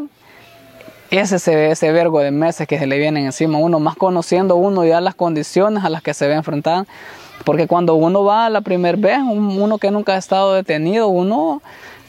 es 1.12 1.32
ese, 1.32 1.72
ese 1.72 1.94
vergo 1.94 2.20
de 2.20 2.32
meses 2.32 2.68
que 2.68 2.78
se 2.78 2.86
le 2.86 2.98
vienen 2.98 3.24
encima, 3.24 3.60
uno 3.60 3.80
más 3.80 3.96
conociendo 3.96 4.58
uno 4.58 4.84
ya 4.84 5.00
las 5.00 5.16
condiciones 5.16 5.86
a 5.86 5.90
las 5.90 6.02
que 6.02 6.14
se 6.14 6.26
a 6.26 6.36
enfrentar 6.36 6.86
porque 7.44 7.68
cuando 7.68 7.96
uno 7.96 8.24
va 8.24 8.50
la 8.50 8.62
primera 8.62 8.98
vez, 8.98 9.20
uno 9.20 9.78
que 9.78 9.92
nunca 9.92 10.14
ha 10.14 10.18
estado 10.18 10.54
detenido, 10.54 11.08
uno 11.08 11.62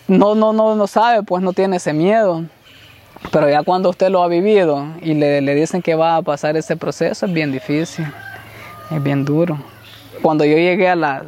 no, 0.09 0.35
no, 0.35 0.53
no, 0.53 0.75
no 0.77 0.87
sabe, 0.87 1.23
pues 1.23 1.43
no 1.43 1.53
tiene 1.53 1.77
ese 1.77 1.93
miedo. 1.93 2.45
Pero 3.33 3.49
ya 3.51 3.63
cuando 3.63 3.91
usted 3.91 4.11
lo 4.11 4.23
ha 4.23 4.29
vivido 4.29 4.87
y 5.03 5.15
le, 5.15 5.41
le 5.41 5.55
dicen 5.55 5.83
que 5.83 5.95
va 5.95 6.17
a 6.17 6.23
pasar 6.23 6.57
ese 6.57 6.77
proceso, 6.77 7.27
es 7.27 7.33
bien 7.33 7.51
difícil, 7.51 8.07
es 8.91 9.03
bien 9.03 9.25
duro. 9.25 9.59
Cuando 10.23 10.45
yo 10.45 10.57
llegué 10.57 10.89
a 10.89 10.97
la, 10.97 11.25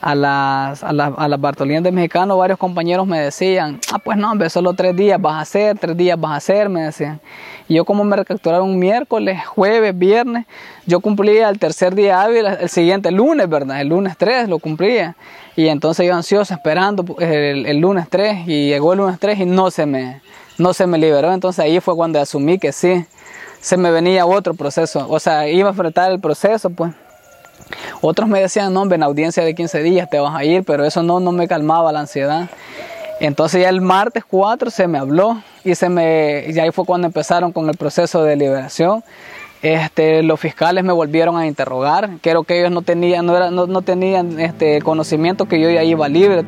a 0.00 0.14
las, 0.14 0.84
a, 0.84 0.88
a 0.88 1.28
las 1.28 1.40
Bartolinas 1.40 1.82
de 1.82 1.92
Mexicano, 1.92 2.36
varios 2.36 2.58
compañeros 2.58 3.06
me 3.06 3.20
decían, 3.20 3.80
ah, 3.92 3.98
pues 3.98 4.16
no, 4.16 4.30
hombre, 4.30 4.48
solo 4.50 4.72
tres 4.74 4.94
días 4.94 5.20
vas 5.20 5.34
a 5.34 5.40
hacer, 5.40 5.78
tres 5.78 5.96
días 5.96 6.18
vas 6.20 6.32
a 6.32 6.36
hacer, 6.36 6.68
me 6.68 6.82
decían. 6.82 7.20
Y 7.68 7.74
yo 7.74 7.84
como 7.84 8.04
me 8.04 8.16
recapturaron 8.16 8.70
un 8.70 8.78
miércoles, 8.78 9.44
jueves, 9.46 9.96
viernes, 9.98 10.46
yo 10.86 11.00
cumplía 11.00 11.48
el 11.48 11.58
tercer 11.58 11.94
día 11.94 12.22
hábil, 12.22 12.46
el 12.46 12.68
siguiente 12.68 13.10
lunes, 13.10 13.48
¿verdad? 13.48 13.80
El 13.80 13.88
lunes 13.88 14.16
3 14.16 14.48
lo 14.48 14.58
cumplía. 14.58 15.16
Y 15.56 15.68
entonces 15.68 16.06
yo 16.06 16.14
ansioso 16.14 16.54
esperando 16.54 17.04
el, 17.18 17.66
el 17.66 17.78
lunes 17.78 18.06
3 18.08 18.46
y 18.46 18.68
llegó 18.68 18.92
el 18.92 19.00
lunes 19.00 19.18
3 19.18 19.40
y 19.40 19.46
no 19.46 19.70
se, 19.70 19.86
me, 19.86 20.22
no 20.56 20.72
se 20.72 20.86
me 20.86 20.96
liberó. 20.98 21.32
Entonces 21.32 21.64
ahí 21.64 21.80
fue 21.80 21.94
cuando 21.96 22.20
asumí 22.20 22.58
que 22.58 22.72
sí, 22.72 23.04
se 23.60 23.76
me 23.76 23.90
venía 23.90 24.24
otro 24.24 24.54
proceso. 24.54 25.06
O 25.08 25.18
sea, 25.18 25.48
iba 25.48 25.68
a 25.68 25.72
enfrentar 25.72 26.12
el 26.12 26.20
proceso, 26.20 26.70
pues. 26.70 26.94
Otros 28.00 28.28
me 28.28 28.40
decían, 28.40 28.72
no, 28.72 28.92
en 28.92 29.02
audiencia 29.02 29.44
de 29.44 29.54
15 29.54 29.82
días 29.82 30.10
te 30.10 30.18
vas 30.18 30.34
a 30.34 30.44
ir, 30.44 30.64
pero 30.64 30.84
eso 30.84 31.02
no, 31.02 31.20
no 31.20 31.32
me 31.32 31.48
calmaba 31.48 31.92
la 31.92 32.00
ansiedad. 32.00 32.48
Entonces 33.20 33.62
ya 33.62 33.68
el 33.68 33.80
martes 33.80 34.24
4 34.24 34.70
se 34.70 34.86
me 34.86 34.98
habló 34.98 35.42
y, 35.64 35.74
se 35.74 35.88
me, 35.88 36.44
y 36.48 36.58
ahí 36.58 36.70
fue 36.70 36.84
cuando 36.84 37.06
empezaron 37.06 37.52
con 37.52 37.68
el 37.68 37.76
proceso 37.76 38.22
de 38.22 38.36
liberación. 38.36 39.02
Este, 39.60 40.22
los 40.22 40.38
fiscales 40.38 40.84
me 40.84 40.92
volvieron 40.92 41.36
a 41.36 41.46
interrogar, 41.46 42.10
creo 42.22 42.44
que 42.44 42.60
ellos 42.60 42.70
no 42.70 42.82
tenían, 42.82 43.26
no, 43.26 43.36
era, 43.36 43.50
no, 43.50 43.66
no 43.66 43.82
tenían 43.82 44.38
este, 44.38 44.80
conocimiento 44.82 45.46
que 45.46 45.60
yo 45.60 45.68
ya 45.68 45.82
iba 45.82 46.08
libre. 46.08 46.44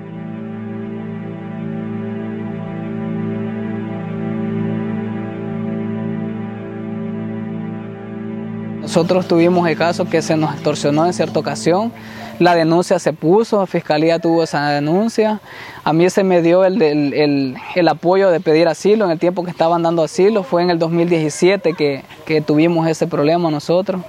Nosotros 8.91 9.29
tuvimos 9.29 9.69
el 9.69 9.77
caso 9.77 10.05
que 10.07 10.21
se 10.21 10.37
nos 10.37 10.53
extorsionó 10.53 11.07
en 11.07 11.13
cierta 11.13 11.39
ocasión. 11.39 11.93
La 12.41 12.57
denuncia 12.57 12.99
se 12.99 13.13
puso, 13.13 13.61
la 13.61 13.69
fiscalía 13.69 14.19
tuvo 14.19 14.43
esa 14.43 14.69
denuncia. 14.71 15.39
A 15.85 15.93
mí 15.93 16.11
se 16.11 16.25
me 16.25 16.43
dio 16.43 16.65
el, 16.65 16.83
el, 16.83 17.55
el, 17.77 17.89
apoyo 17.89 18.31
de 18.31 18.41
pedir 18.41 18.67
asilo 18.67 19.05
en 19.05 19.13
el 19.13 19.21
tiempo 19.21 19.45
que 19.45 19.53
estaban 19.53 19.85
dando 19.85 20.03
asilo. 20.03 20.43
Fue 20.43 20.65
en 20.65 20.71
el 20.71 20.81
2017 20.81 21.75
que, 21.75 22.03
que 22.27 22.41
tuvimos 22.41 22.89
ese 22.89 23.07
problema 23.07 23.49
nosotros. 23.49 24.03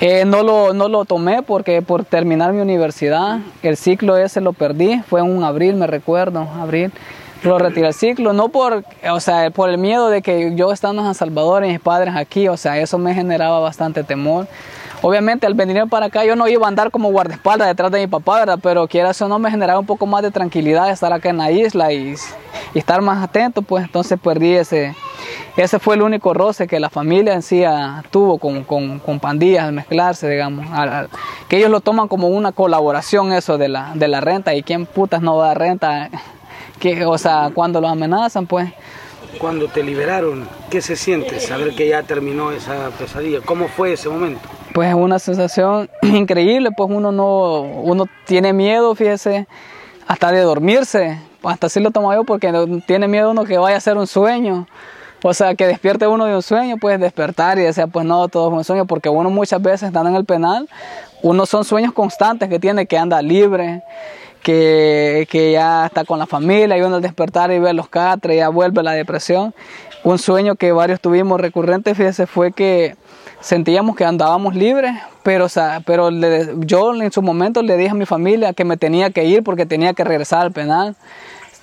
Eh, 0.00 0.24
no, 0.24 0.42
lo, 0.42 0.72
no 0.72 0.88
lo 0.88 1.04
tomé 1.04 1.42
porque 1.42 1.82
por 1.82 2.06
terminar 2.06 2.54
mi 2.54 2.62
universidad, 2.62 3.40
el 3.62 3.76
ciclo 3.76 4.16
ese 4.16 4.40
lo 4.40 4.54
perdí. 4.54 5.02
Fue 5.06 5.20
en 5.20 5.26
un 5.26 5.44
abril, 5.44 5.74
me 5.74 5.86
recuerdo, 5.86 6.48
abril 6.58 6.92
lo 7.42 7.58
retiré 7.58 7.88
el 7.88 7.94
ciclo, 7.94 8.32
no 8.32 8.48
por, 8.48 8.84
o 9.10 9.20
sea, 9.20 9.50
por 9.50 9.70
el 9.70 9.78
miedo 9.78 10.08
de 10.08 10.22
que 10.22 10.54
yo 10.54 10.72
estando 10.72 11.02
en 11.02 11.06
San 11.06 11.14
Salvador 11.14 11.64
y 11.64 11.68
mis 11.68 11.80
padres 11.80 12.14
aquí, 12.16 12.48
o 12.48 12.56
sea, 12.56 12.78
eso 12.78 12.98
me 12.98 13.14
generaba 13.14 13.60
bastante 13.60 14.04
temor. 14.04 14.46
Obviamente 15.04 15.46
al 15.46 15.54
venir 15.54 15.82
para 15.90 16.06
acá 16.06 16.24
yo 16.24 16.36
no 16.36 16.46
iba 16.46 16.64
a 16.64 16.68
andar 16.68 16.92
como 16.92 17.10
guardaespaldas 17.10 17.66
detrás 17.66 17.90
de 17.90 17.98
mi 17.98 18.06
papá, 18.06 18.38
¿verdad? 18.38 18.58
Pero 18.62 18.86
quiera 18.86 19.10
eso 19.10 19.26
no 19.26 19.40
me 19.40 19.50
generaba 19.50 19.80
un 19.80 19.86
poco 19.86 20.06
más 20.06 20.22
de 20.22 20.30
tranquilidad 20.30 20.90
estar 20.90 21.12
acá 21.12 21.30
en 21.30 21.38
la 21.38 21.50
isla 21.50 21.92
y 21.92 22.14
estar 22.72 23.02
más 23.02 23.22
atento, 23.22 23.62
pues 23.62 23.84
entonces 23.84 24.18
perdí 24.22 24.54
ese, 24.54 24.94
ese 25.56 25.78
fue 25.80 25.96
el 25.96 26.02
único 26.02 26.32
roce 26.34 26.68
que 26.68 26.78
la 26.78 26.88
familia 26.88 27.34
en 27.34 27.42
sí 27.42 27.64
ah, 27.64 28.04
tuvo 28.12 28.38
con, 28.38 28.62
con, 28.62 29.00
con 29.00 29.18
pandillas, 29.18 29.72
mezclarse, 29.72 30.28
digamos, 30.28 30.66
que 31.48 31.58
ellos 31.58 31.70
lo 31.70 31.80
toman 31.80 32.06
como 32.06 32.28
una 32.28 32.52
colaboración 32.52 33.32
eso 33.32 33.58
de 33.58 33.68
la, 33.68 33.90
de 33.94 34.06
la 34.06 34.20
renta 34.20 34.54
y 34.54 34.62
quién 34.62 34.86
putas 34.86 35.20
no 35.20 35.36
da 35.36 35.52
renta, 35.54 36.10
que, 36.82 37.06
o 37.06 37.16
sea, 37.16 37.52
cuando 37.54 37.80
los 37.80 37.92
amenazan, 37.92 38.44
pues 38.44 38.68
cuando 39.38 39.68
te 39.68 39.84
liberaron, 39.84 40.48
¿qué 40.68 40.82
se 40.82 40.96
siente 40.96 41.38
saber 41.38 41.76
que 41.76 41.88
ya 41.88 42.02
terminó 42.02 42.50
esa 42.50 42.90
pesadilla? 42.98 43.40
¿Cómo 43.40 43.68
fue 43.68 43.92
ese 43.92 44.08
momento? 44.08 44.40
Pues 44.74 44.88
es 44.88 44.94
una 44.96 45.20
sensación 45.20 45.88
increíble, 46.02 46.70
pues 46.76 46.90
uno 46.92 47.12
no, 47.12 47.60
uno 47.60 48.06
tiene 48.26 48.52
miedo, 48.52 48.96
fíjese, 48.96 49.46
hasta 50.08 50.32
de 50.32 50.40
dormirse, 50.40 51.20
hasta 51.44 51.68
así 51.68 51.78
lo 51.78 51.92
tomo 51.92 52.12
yo 52.12 52.24
porque 52.24 52.52
tiene 52.84 53.06
miedo 53.06 53.30
uno 53.30 53.44
que 53.44 53.58
vaya 53.58 53.76
a 53.76 53.80
ser 53.80 53.96
un 53.96 54.08
sueño. 54.08 54.66
O 55.22 55.32
sea, 55.34 55.54
que 55.54 55.68
despierte 55.68 56.08
uno 56.08 56.24
de 56.24 56.34
un 56.34 56.42
sueño, 56.42 56.78
pues 56.80 56.98
despertar 56.98 57.60
y 57.60 57.62
decir, 57.62 57.84
pues 57.92 58.04
no, 58.04 58.26
todo 58.26 58.48
es 58.48 58.54
un 58.54 58.64
sueño, 58.64 58.86
porque 58.86 59.08
uno 59.08 59.30
muchas 59.30 59.62
veces 59.62 59.84
estando 59.84 60.10
en 60.10 60.16
el 60.16 60.24
penal, 60.24 60.68
uno 61.22 61.46
son 61.46 61.64
sueños 61.64 61.92
constantes 61.92 62.48
que 62.48 62.58
tiene 62.58 62.86
que 62.86 62.98
andar 62.98 63.22
libre, 63.22 63.84
que, 64.42 65.50
ya 65.52 65.86
está 65.86 66.04
con 66.04 66.18
la 66.18 66.26
familia 66.26 66.76
y 66.76 66.82
uno 66.82 67.00
despertar 67.00 67.52
y 67.52 67.58
ver 67.58 67.74
los 67.74 67.88
catres 67.88 68.36
ya 68.36 68.48
vuelve 68.48 68.82
la 68.82 68.92
depresión. 68.92 69.54
Un 70.04 70.18
sueño 70.18 70.56
que 70.56 70.72
varios 70.72 71.00
tuvimos 71.00 71.40
recurrente, 71.40 71.94
fíjese, 71.94 72.26
fue 72.26 72.52
que 72.52 72.96
sentíamos 73.40 73.96
que 73.96 74.04
andábamos 74.04 74.54
libres, 74.54 74.92
pero, 75.22 75.46
pero 75.86 76.10
yo 76.60 76.94
en 76.94 77.12
su 77.12 77.22
momento 77.22 77.62
le 77.62 77.76
dije 77.76 77.90
a 77.90 77.94
mi 77.94 78.06
familia 78.06 78.52
que 78.52 78.64
me 78.64 78.76
tenía 78.76 79.10
que 79.10 79.24
ir 79.24 79.42
porque 79.44 79.64
tenía 79.64 79.94
que 79.94 80.04
regresar 80.04 80.40
al 80.40 80.52
penal. 80.52 80.96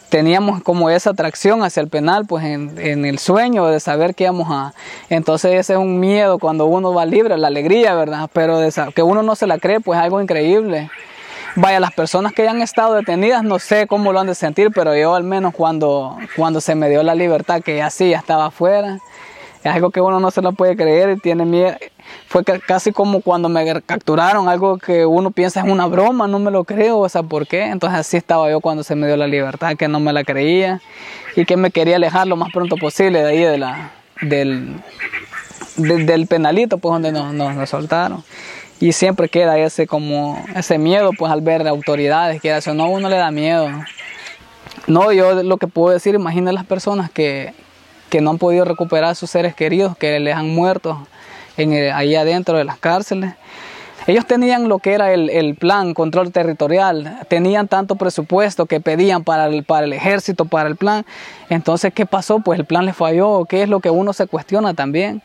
Teníamos 0.09 0.63
como 0.63 0.89
esa 0.89 1.11
atracción 1.11 1.61
hacia 1.61 1.81
el 1.81 1.87
penal, 1.87 2.25
pues 2.25 2.43
en, 2.43 2.79
en 2.79 3.05
el 3.05 3.19
sueño 3.19 3.67
de 3.67 3.79
saber 3.79 4.15
que 4.15 4.23
íbamos 4.23 4.47
a... 4.49 4.73
Entonces 5.09 5.53
ese 5.53 5.73
es 5.73 5.79
un 5.79 5.99
miedo 5.99 6.39
cuando 6.39 6.65
uno 6.65 6.93
va 6.93 7.05
libre, 7.05 7.37
la 7.37 7.47
alegría, 7.47 7.93
¿verdad? 7.93 8.27
Pero 8.33 8.57
que 8.95 9.03
uno 9.03 9.21
no 9.21 9.35
se 9.35 9.45
la 9.45 9.59
cree, 9.59 9.81
pues 9.81 9.99
es 9.99 10.03
algo 10.03 10.19
increíble. 10.19 10.89
Vaya, 11.55 11.79
las 11.79 11.93
personas 11.93 12.33
que 12.33 12.43
ya 12.43 12.51
han 12.51 12.61
estado 12.61 12.95
detenidas 12.95 13.43
no 13.43 13.59
sé 13.59 13.87
cómo 13.87 14.13
lo 14.13 14.19
han 14.19 14.27
de 14.27 14.35
sentir, 14.35 14.71
pero 14.73 14.95
yo 14.95 15.15
al 15.15 15.23
menos 15.23 15.53
cuando, 15.53 16.17
cuando 16.35 16.61
se 16.61 16.75
me 16.75 16.89
dio 16.89 17.03
la 17.03 17.15
libertad, 17.15 17.61
que 17.61 17.77
ya 17.77 17.89
sí, 17.89 18.09
ya 18.09 18.17
estaba 18.17 18.47
afuera, 18.47 18.99
es 19.63 19.71
algo 19.71 19.89
que 19.89 19.99
uno 19.99 20.19
no 20.19 20.31
se 20.31 20.41
lo 20.41 20.53
puede 20.53 20.75
creer 20.75 21.09
y 21.09 21.17
tiene 21.17 21.45
miedo. 21.45 21.75
Fue 22.27 22.43
casi 22.43 22.91
como 22.91 23.21
cuando 23.21 23.49
me 23.49 23.81
capturaron, 23.81 24.47
algo 24.47 24.77
que 24.77 25.05
uno 25.05 25.31
piensa 25.31 25.61
es 25.61 25.67
una 25.67 25.85
broma, 25.87 26.27
no 26.27 26.39
me 26.39 26.51
lo 26.51 26.63
creo, 26.63 26.99
o 26.99 27.09
sea, 27.09 27.23
¿por 27.23 27.47
qué? 27.47 27.65
Entonces 27.65 27.99
así 27.99 28.17
estaba 28.17 28.49
yo 28.49 28.61
cuando 28.61 28.83
se 28.83 28.95
me 28.95 29.07
dio 29.07 29.17
la 29.17 29.27
libertad, 29.27 29.75
que 29.75 29.87
no 29.87 29.99
me 29.99 30.13
la 30.13 30.23
creía 30.23 30.81
y 31.35 31.45
que 31.45 31.57
me 31.57 31.71
quería 31.71 31.97
alejar 31.97 32.27
lo 32.27 32.35
más 32.35 32.51
pronto 32.51 32.77
posible 32.77 33.21
de 33.21 33.29
ahí, 33.29 33.43
de 33.43 33.57
la, 33.57 33.91
del, 34.21 34.81
del 35.77 36.27
penalito, 36.27 36.77
pues 36.77 36.93
donde 36.93 37.11
nos, 37.11 37.33
nos, 37.33 37.55
nos 37.55 37.69
soltaron 37.69 38.23
y 38.79 38.93
siempre 38.93 39.29
queda 39.29 39.57
ese 39.57 39.87
como 39.87 40.41
ese 40.55 40.77
miedo 40.77 41.11
pues 41.17 41.31
al 41.31 41.41
ver 41.41 41.67
autoridades 41.67 42.41
que 42.41 42.55
eso 42.55 42.73
no 42.73 42.89
uno 42.89 43.09
le 43.09 43.17
da 43.17 43.31
miedo 43.31 43.69
no 44.87 45.11
yo 45.11 45.43
lo 45.43 45.57
que 45.57 45.67
puedo 45.67 45.93
decir 45.93 46.15
imagina 46.15 46.51
las 46.51 46.65
personas 46.65 47.09
que, 47.09 47.53
que 48.09 48.21
no 48.21 48.31
han 48.31 48.37
podido 48.37 48.65
recuperar 48.65 49.11
a 49.11 49.15
sus 49.15 49.29
seres 49.29 49.53
queridos 49.55 49.97
que 49.97 50.19
les 50.19 50.35
han 50.35 50.49
muerto 50.49 51.07
en 51.57 51.73
ahí 51.91 52.15
adentro 52.15 52.57
de 52.57 52.63
las 52.63 52.77
cárceles 52.77 53.33
ellos 54.07 54.25
tenían 54.25 54.69
lo 54.69 54.79
que 54.79 54.93
era 54.93 55.13
el, 55.13 55.29
el, 55.29 55.53
plan 55.53 55.93
control 55.93 56.31
territorial, 56.31 57.19
tenían 57.27 57.67
tanto 57.67 57.95
presupuesto 57.95 58.65
que 58.65 58.79
pedían 58.79 59.23
para 59.23 59.45
el, 59.45 59.63
para 59.63 59.85
el 59.85 59.93
ejército, 59.93 60.45
para 60.45 60.67
el 60.67 60.77
plan. 60.77 61.05
Entonces, 61.49 61.93
¿qué 61.93 62.07
pasó? 62.07 62.39
Pues 62.39 62.57
el 62.57 62.65
plan 62.65 62.85
les 62.85 62.95
falló. 62.95 63.45
¿Qué 63.45 63.61
es 63.61 63.69
lo 63.69 63.81
que 63.81 63.91
uno 63.91 64.13
se 64.13 64.25
cuestiona 64.25 64.73
también? 64.73 65.21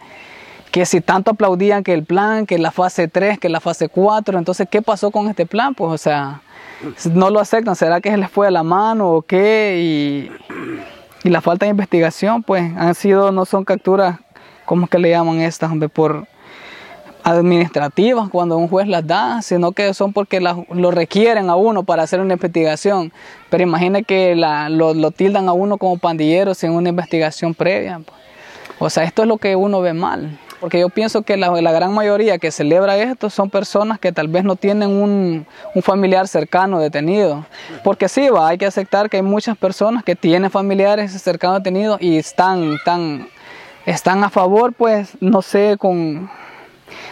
Que 0.75 0.87
si 0.87 1.01
tanto 1.01 1.31
aplaudían 1.31 1.85
que 1.85 1.95
el 1.95 2.03
plan, 2.03 2.47
que 2.47 2.59
la 2.59 2.73
fase 2.73 3.07
3, 3.07 3.39
que 3.39 3.49
la 3.49 3.61
fase 3.61 3.89
4, 3.89 4.37
entonces, 4.37 4.67
¿qué 4.69 4.83
pasó 4.83 5.13
con 5.13 5.29
este 5.29 5.47
plan? 5.47 5.73
Pues, 5.73 5.93
o 5.93 5.99
sea, 5.99 6.43
no 7.13 7.31
lo 7.31 7.39
aceptan, 7.39 7.77
¿será 7.77 8.01
que 8.01 8.11
se 8.11 8.17
les 8.17 8.29
fue 8.29 8.49
a 8.49 8.51
la 8.51 8.65
mano 8.65 9.09
o 9.09 9.23
qué? 9.23 10.29
Y, 11.23 11.31
la 11.31 11.41
falta 11.41 11.65
de 11.67 11.71
investigación, 11.71 12.43
pues, 12.43 12.73
han 12.77 12.97
sido, 12.97 13.31
no 13.31 13.45
son 13.45 13.65
capturas, 13.65 14.19
¿cómo 14.65 14.87
es 14.87 14.91
que 14.91 14.99
le 14.99 15.11
llaman 15.11 15.41
estas, 15.43 15.71
hombre? 15.71 15.89
Por 15.89 16.27
administrativas, 17.23 18.29
cuando 18.29 18.59
un 18.59 18.67
juez 18.67 18.89
las 18.89 19.07
da, 19.07 19.43
sino 19.43 19.71
que 19.71 19.95
son 19.95 20.13
porque 20.13 20.41
lo 20.41 20.91
requieren 20.91 21.51
a 21.51 21.55
uno 21.55 21.85
para 21.85 22.03
hacer 22.03 22.19
una 22.19 22.33
investigación. 22.33 23.13
Pero 23.49 23.63
imagine 23.63 24.03
que 24.03 24.35
lo, 24.35 24.93
lo, 24.93 25.11
tildan 25.13 25.49
a 25.49 25.53
uno 25.53 25.79
como 25.79 25.99
pandillero 25.99 26.53
sin 26.53 26.73
una 26.73 26.89
investigación 26.89 27.55
previa. 27.55 28.01
Pues. 28.05 28.19
O 28.81 28.91
sea, 28.91 29.05
esto 29.05 29.23
es 29.23 29.29
lo 29.29 29.39
que 29.39 29.55
uno 29.55 29.81
ve 29.81 29.95
mal. 29.95 30.41
Porque 30.65 30.81
yo 30.81 30.89
pienso 30.89 31.21
que 31.21 31.37
la, 31.37 31.51
gran 31.73 31.93
mayoría 31.93 32.39
que 32.39 32.51
celebra 32.51 32.97
esto 32.97 33.29
son 33.29 33.51
personas 33.51 33.99
que 33.99 34.13
tal 34.13 34.29
vez 34.29 34.45
no 34.45 34.57
tienen 34.57 34.89
un, 34.89 35.47
familiar 35.83 36.27
cercano 36.27 36.81
detenido. 36.81 37.45
Porque 37.85 38.09
sí, 38.09 38.31
va, 38.31 38.49
hay 38.49 38.57
que 38.57 38.65
aceptar 38.65 39.11
que 39.11 39.19
hay 39.19 39.23
muchas 39.23 39.59
personas 39.59 40.03
que 40.05 40.17
tienen 40.17 40.51
familiares 40.51 41.13
cercanos 41.21 41.59
detenidos 41.59 42.01
y 42.01 42.17
están, 42.17 42.79
están 43.85 44.25
a 44.25 44.31
favor, 44.31 44.73
pues, 44.73 45.19
no 45.21 45.43
sé, 45.43 45.77
con, 45.79 46.31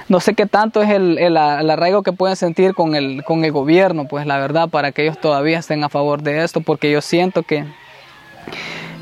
no 0.09 0.21
sé 0.21 0.33
qué 0.33 0.47
tanto 0.47 0.81
es 0.81 0.89
el, 0.89 1.19
el, 1.19 1.37
arraigo 1.37 2.03
que 2.03 2.13
pueden 2.15 2.37
sentir 2.37 2.73
con 2.73 2.95
el, 2.95 3.23
con 3.23 3.45
el 3.45 3.53
gobierno, 3.53 4.09
pues 4.09 4.25
la 4.25 4.39
verdad, 4.39 4.71
para 4.71 4.93
que 4.93 5.03
ellos 5.03 5.21
todavía 5.21 5.59
estén 5.59 5.85
a 5.85 5.91
favor 5.91 6.23
de 6.23 6.43
esto, 6.43 6.63
porque 6.63 6.91
yo 6.91 7.03
siento 7.03 7.43
que 7.43 7.67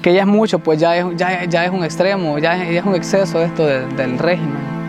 que 0.02 0.12
ya 0.14 0.22
es 0.22 0.26
mucho, 0.26 0.58
pues 0.58 0.80
ya 0.80 0.96
es, 0.96 1.04
ya, 1.16 1.44
ya 1.44 1.64
es 1.64 1.70
un 1.70 1.84
extremo, 1.84 2.36
ya 2.38 2.60
es, 2.62 2.84
un 2.84 2.94
exceso 2.94 3.40
esto 3.42 3.66
del 3.66 4.18
régimen. 4.18 4.80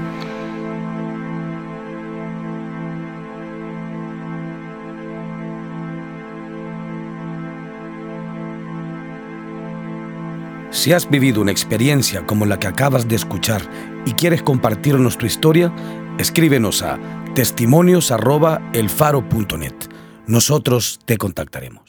Si 10.72 10.92
has 10.94 11.10
vivido 11.10 11.42
una 11.42 11.52
experiencia 11.52 12.26
como 12.26 12.46
la 12.46 12.58
que 12.58 12.68
acabas 12.68 13.06
de 13.08 13.16
escuchar 13.16 13.62
y 14.06 14.14
quieres 14.14 14.42
compartirnos 14.42 15.18
tu 15.18 15.28
historia, 15.28 15.72
escríbenos 16.18 16.82
a 16.82 16.98
testimonios.elfaro.net. 17.36 19.76
Nosotros 20.28 21.00
te 21.06 21.18
contactaremos. 21.18 21.81